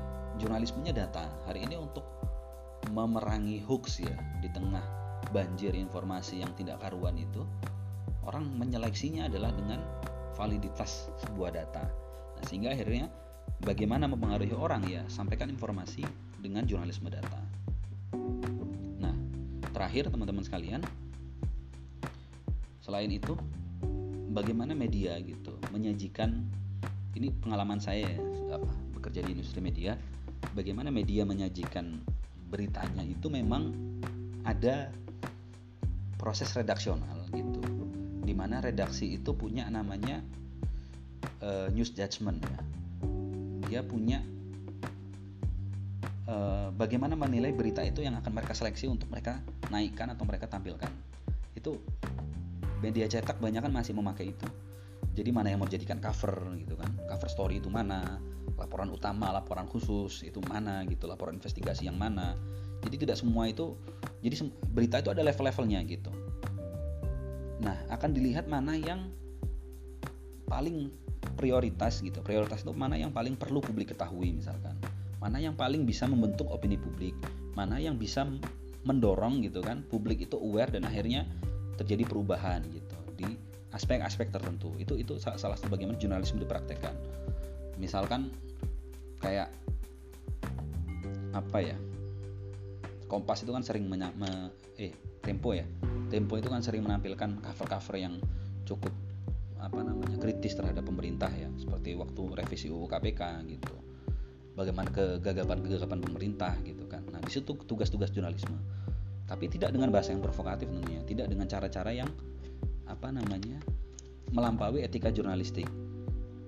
jurnalismenya 0.43 1.07
data 1.07 1.31
hari 1.47 1.63
ini 1.63 1.79
untuk 1.79 2.03
memerangi 2.91 3.63
hoax 3.63 4.03
ya 4.03 4.15
di 4.43 4.51
tengah 4.51 5.04
banjir 5.35 5.75
informasi 5.75 6.47
yang 6.47 6.55
tidak 6.55 6.79
karuan 6.79 7.19
itu 7.19 7.43
orang 8.23 8.47
menyeleksinya 8.55 9.27
adalah 9.27 9.51
dengan 9.51 9.83
validitas 10.39 11.11
sebuah 11.27 11.51
data. 11.59 11.91
Nah, 12.39 12.45
sehingga 12.47 12.71
akhirnya 12.71 13.11
bagaimana 13.67 14.07
mempengaruhi 14.07 14.55
orang? 14.55 14.87
Ya 14.87 15.03
sampaikan 15.11 15.51
informasi 15.51 16.07
dengan 16.39 16.63
jurnalisme 16.71 17.11
data. 17.11 17.43
Nah 19.03 19.15
terakhir 19.75 20.15
teman-teman 20.15 20.47
sekalian 20.47 20.81
selain 22.79 23.11
itu 23.11 23.35
bagaimana 24.31 24.77
media 24.77 25.19
gitu 25.25 25.57
menyajikan 25.73 26.47
ini 27.17 27.33
pengalaman 27.41 27.81
saya 27.81 28.07
apa, 28.53 28.71
bekerja 28.93 29.25
di 29.25 29.35
industri 29.39 29.65
media 29.65 29.97
bagaimana 30.53 30.93
media 30.93 31.25
menyajikan 31.25 32.05
beritanya 32.53 33.01
itu 33.03 33.33
memang 33.33 33.73
ada 34.45 34.93
proses 36.25 36.49
redaksional 36.57 37.29
gitu 37.37 37.61
di 38.25 38.33
mana 38.33 38.65
redaksi 38.65 39.21
itu 39.21 39.37
punya 39.37 39.69
namanya 39.69 40.25
uh, 41.45 41.69
news 41.69 41.93
judgment 41.93 42.41
ya. 42.41 42.59
Dia 43.69 43.81
punya 43.85 44.25
uh, 46.25 46.73
bagaimana 46.73 47.13
menilai 47.13 47.53
berita 47.53 47.85
itu 47.85 48.01
yang 48.01 48.17
akan 48.17 48.33
mereka 48.33 48.57
seleksi 48.57 48.89
untuk 48.89 49.13
mereka 49.13 49.45
naikkan 49.69 50.09
atau 50.17 50.25
mereka 50.25 50.49
tampilkan. 50.49 50.89
Itu 51.53 51.77
media 52.81 53.05
cetak 53.05 53.37
banyak 53.45 53.61
kan 53.61 53.73
masih 53.73 53.93
memakai 53.93 54.33
itu. 54.33 54.49
Jadi 55.15 55.31
mana 55.31 55.53
yang 55.53 55.61
mau 55.61 55.69
dijadikan 55.69 56.01
cover 56.01 56.57
gitu 56.57 56.81
kan? 56.81 56.89
Cover 57.05 57.29
story 57.29 57.61
itu 57.61 57.69
mana? 57.69 58.17
Laporan 58.57 58.89
utama 58.89 59.29
laporan 59.29 59.69
khusus 59.69 60.25
itu 60.25 60.41
mana 60.49 60.81
gitu? 60.89 61.05
Laporan 61.05 61.37
investigasi 61.37 61.85
yang 61.85 62.01
mana 62.01 62.33
jadi 62.85 62.97
tidak 63.09 63.17
semua 63.17 63.49
itu 63.49 63.75
jadi 64.25 64.49
berita 64.73 65.01
itu 65.01 65.13
ada 65.13 65.21
level-levelnya 65.25 65.81
gitu. 65.85 66.13
Nah 67.61 67.77
akan 67.93 68.11
dilihat 68.13 68.49
mana 68.49 68.77
yang 68.77 69.09
paling 70.49 70.93
prioritas 71.37 72.01
gitu. 72.01 72.21
Prioritas 72.21 72.65
itu 72.65 72.73
mana 72.73 72.97
yang 72.97 73.13
paling 73.13 73.37
perlu 73.37 73.61
publik 73.61 73.93
ketahui 73.97 74.33
misalkan. 74.33 74.77
Mana 75.21 75.41
yang 75.41 75.57
paling 75.57 75.89
bisa 75.89 76.05
membentuk 76.05 76.49
opini 76.53 76.77
publik. 76.77 77.17
Mana 77.57 77.81
yang 77.81 77.97
bisa 77.97 78.29
mendorong 78.85 79.41
gitu 79.41 79.65
kan 79.65 79.81
publik 79.89 80.21
itu 80.21 80.37
aware 80.37 80.69
dan 80.69 80.85
akhirnya 80.85 81.25
terjadi 81.81 82.05
perubahan 82.05 82.61
gitu 82.69 82.97
di 83.17 83.29
aspek-aspek 83.73 84.29
tertentu. 84.33 84.73
Itu 84.77 84.97
itu 85.01 85.17
salah 85.21 85.57
satu 85.57 85.73
bagaimana 85.73 85.97
jurnalisme 85.97 86.41
dipraktekkan. 86.41 86.93
Misalkan 87.81 88.31
kayak 89.21 89.49
apa 91.35 91.59
ya 91.59 91.77
Kompas 93.05 93.45
itu 93.45 93.53
kan 93.53 93.61
sering 93.61 93.85
menya, 93.87 94.11
me, 94.17 94.51
eh 94.81 94.93
Tempo 95.25 95.57
ya. 95.57 95.65
Tempo 96.13 96.37
itu 96.37 96.53
kan 96.53 96.61
sering 96.61 96.85
menampilkan 96.85 97.41
cover-cover 97.41 97.97
yang 97.97 98.21
cukup 98.69 98.93
apa 99.57 99.81
namanya 99.81 100.21
kritis 100.21 100.53
terhadap 100.53 100.85
pemerintah 100.85 101.33
ya. 101.33 101.49
Seperti 101.57 101.97
waktu 101.97 102.23
revisi 102.37 102.69
UU 102.69 102.85
KPK 102.85 103.49
gitu. 103.49 103.75
Bagaimana 104.55 104.93
kegagapan-kegagapan 104.93 105.99
pemerintah 106.05 106.53
gitu 106.63 106.85
kan. 106.87 107.03
Nah 107.09 107.19
di 107.25 107.33
situ 107.33 107.57
tugas-tugas 107.65 108.13
jurnalisme. 108.13 108.55
Tapi 109.25 109.49
tidak 109.49 109.73
dengan 109.73 109.89
bahasa 109.89 110.13
yang 110.13 110.21
provokatif 110.21 110.69
tentunya. 110.69 111.01
Tidak 111.09 111.27
dengan 111.27 111.49
cara-cara 111.49 111.91
yang 111.97 112.13
apa 112.85 113.09
namanya 113.09 113.57
melampaui 114.29 114.85
etika 114.85 115.09
jurnalistik. 115.09 115.67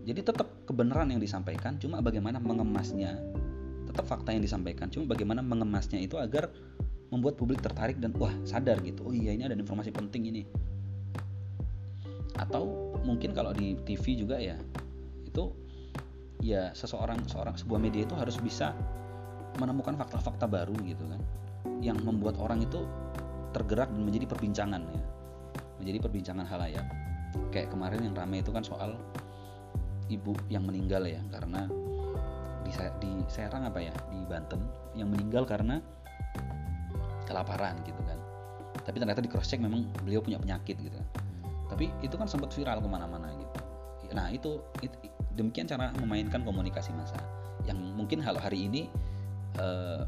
Jadi 0.06 0.20
tetap 0.22 0.68
kebenaran 0.68 1.10
yang 1.10 1.18
disampaikan 1.18 1.80
cuma 1.80 1.98
bagaimana 2.04 2.38
mengemasnya 2.38 3.18
tetap 3.96 4.12
fakta 4.12 4.36
yang 4.36 4.44
disampaikan. 4.44 4.92
Cuma 4.92 5.08
bagaimana 5.08 5.40
mengemasnya 5.40 5.96
itu 5.96 6.20
agar 6.20 6.52
membuat 7.08 7.40
publik 7.40 7.64
tertarik 7.64 7.96
dan 7.96 8.12
wah 8.20 8.36
sadar 8.44 8.76
gitu. 8.84 9.08
Oh 9.08 9.16
iya 9.16 9.32
ini 9.32 9.48
ada 9.48 9.56
informasi 9.56 9.88
penting 9.88 10.28
ini. 10.28 10.42
Atau 12.36 12.92
mungkin 13.08 13.32
kalau 13.32 13.56
di 13.56 13.72
TV 13.88 14.20
juga 14.20 14.36
ya 14.36 14.60
itu 15.24 15.48
ya 16.44 16.76
seseorang 16.76 17.24
seorang 17.24 17.56
sebuah 17.56 17.80
media 17.80 18.04
itu 18.04 18.12
harus 18.12 18.36
bisa 18.36 18.76
menemukan 19.56 19.96
fakta-fakta 19.96 20.44
baru 20.44 20.76
gitu 20.84 21.08
kan 21.08 21.20
yang 21.80 21.96
membuat 22.04 22.36
orang 22.36 22.60
itu 22.60 22.84
tergerak 23.56 23.88
dan 23.88 24.04
menjadi 24.04 24.28
perbincangan 24.28 24.84
ya. 24.84 25.02
Menjadi 25.80 25.98
perbincangan 26.04 26.44
halayak. 26.44 26.84
Kayak 27.48 27.72
kemarin 27.72 28.04
yang 28.04 28.12
ramai 28.12 28.44
itu 28.44 28.52
kan 28.52 28.60
soal 28.60 29.00
ibu 30.12 30.36
yang 30.52 30.68
meninggal 30.68 31.02
ya 31.08 31.18
karena 31.32 31.64
di, 32.66 32.74
di 32.74 33.10
Serang 33.30 33.62
apa 33.62 33.78
ya? 33.78 33.94
Di 34.10 34.26
Banten 34.26 34.60
yang 34.98 35.08
meninggal 35.14 35.46
karena 35.46 35.78
kelaparan 37.30 37.78
gitu 37.86 38.02
kan. 38.02 38.18
Tapi 38.82 38.98
ternyata 38.98 39.22
di 39.22 39.30
cross 39.30 39.46
check 39.46 39.62
memang 39.62 39.86
beliau 40.02 40.18
punya 40.18 40.42
penyakit 40.42 40.78
gitu 40.82 40.98
tapi 41.66 41.90
itu 42.02 42.14
kan 42.14 42.30
sempat 42.30 42.54
viral 42.54 42.78
ke 42.78 42.88
mana-mana 42.88 43.34
gitu. 43.34 43.54
Nah 44.14 44.30
itu, 44.30 44.62
itu 44.80 44.96
demikian 45.34 45.66
cara 45.66 45.90
memainkan 45.98 46.46
komunikasi 46.46 46.94
massa. 46.94 47.18
Yang 47.66 47.78
mungkin 47.98 48.22
hal 48.22 48.38
hari 48.38 48.70
ini 48.70 48.86
uh, 49.58 50.06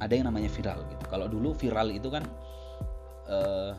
ada 0.00 0.12
yang 0.16 0.26
namanya 0.32 0.48
viral 0.48 0.80
gitu. 0.88 1.04
Kalau 1.12 1.28
dulu 1.28 1.52
viral 1.52 1.92
itu 1.92 2.08
kan 2.08 2.24
uh, 3.28 3.76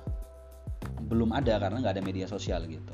belum 1.10 1.34
ada 1.34 1.58
karena 1.58 1.82
nggak 1.82 1.94
ada 2.00 2.04
media 2.06 2.30
sosial 2.30 2.64
gitu. 2.70 2.94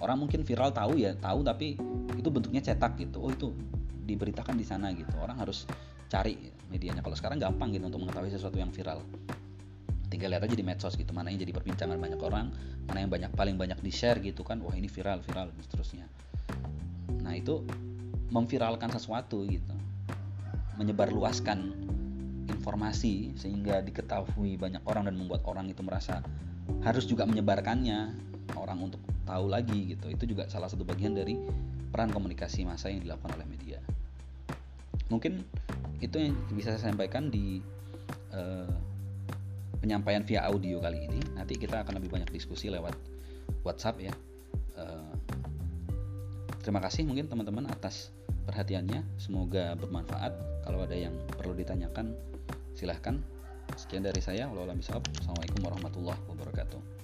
Orang 0.00 0.24
mungkin 0.24 0.44
viral 0.44 0.72
tahu 0.72 1.00
ya 1.00 1.16
tahu 1.16 1.44
tapi 1.44 1.80
itu 2.16 2.28
bentuknya 2.28 2.60
cetak 2.60 3.00
gitu. 3.00 3.24
Oh 3.24 3.32
itu 3.32 3.56
diberitakan 4.04 4.56
di 4.56 4.66
sana 4.66 4.92
gitu. 4.92 5.12
Orang 5.20 5.40
harus 5.40 5.64
cari 6.10 6.36
medianya. 6.68 7.00
Kalau 7.00 7.14
sekarang 7.14 7.38
gampang 7.38 7.70
gitu 7.70 7.86
untuk 7.86 8.02
mengetahui 8.02 8.30
sesuatu 8.34 8.58
yang 8.58 8.74
viral. 8.74 9.02
Tinggal 10.10 10.34
lihat 10.34 10.42
aja 10.42 10.56
di 10.58 10.66
medsos 10.66 10.98
gitu 10.98 11.14
mana 11.14 11.30
yang 11.30 11.38
jadi 11.38 11.54
perbincangan 11.54 11.94
banyak 11.94 12.18
orang 12.18 12.50
mana 12.90 12.98
yang 13.06 13.12
banyak 13.14 13.30
paling 13.38 13.54
banyak 13.54 13.78
di 13.78 13.94
share 13.94 14.18
gitu 14.18 14.42
kan. 14.42 14.58
Wah 14.58 14.74
ini 14.74 14.90
viral 14.90 15.22
viral 15.22 15.54
dan 15.54 15.60
seterusnya. 15.62 16.06
Nah 17.22 17.38
itu 17.38 17.62
memviralkan 18.34 18.90
sesuatu 18.90 19.46
gitu. 19.46 19.74
Menyebarluaskan 20.82 21.58
informasi 22.50 23.38
sehingga 23.38 23.78
diketahui 23.86 24.58
banyak 24.58 24.82
orang 24.82 25.06
dan 25.06 25.14
membuat 25.14 25.46
orang 25.46 25.70
itu 25.70 25.86
merasa 25.86 26.18
harus 26.82 27.06
juga 27.06 27.22
menyebarkannya. 27.30 28.30
Orang 28.58 28.82
untuk 28.82 28.98
tahu 29.30 29.46
lagi 29.46 29.94
gitu. 29.94 30.10
Itu 30.10 30.26
juga 30.26 30.50
salah 30.50 30.66
satu 30.66 30.82
bagian 30.82 31.14
dari 31.14 31.38
peran 31.90 32.14
komunikasi 32.14 32.62
massa 32.64 32.88
yang 32.88 33.02
dilakukan 33.02 33.34
oleh 33.36 33.46
media. 33.50 33.78
Mungkin 35.10 35.42
itu 35.98 36.16
yang 36.16 36.38
bisa 36.54 36.78
saya 36.78 36.94
sampaikan 36.94 37.28
di 37.28 37.60
uh, 38.30 38.70
penyampaian 39.82 40.22
via 40.22 40.46
audio 40.46 40.78
kali 40.78 41.10
ini. 41.10 41.20
Nanti 41.34 41.58
kita 41.58 41.82
akan 41.82 41.98
lebih 41.98 42.14
banyak 42.14 42.30
diskusi 42.30 42.70
lewat 42.70 42.94
WhatsApp 43.66 43.98
ya. 44.00 44.14
Uh, 44.78 45.12
terima 46.62 46.78
kasih 46.78 47.04
mungkin 47.04 47.26
teman-teman 47.26 47.66
atas 47.68 48.14
perhatiannya. 48.46 49.02
Semoga 49.18 49.74
bermanfaat. 49.76 50.32
Kalau 50.64 50.86
ada 50.86 50.94
yang 50.94 51.12
perlu 51.34 51.58
ditanyakan, 51.58 52.14
silahkan. 52.78 53.18
Sekian 53.78 54.02
dari 54.02 54.18
saya, 54.18 54.50
Assalamualaikum 54.50 55.62
warahmatullahi 55.62 56.18
wabarakatuh. 56.26 57.00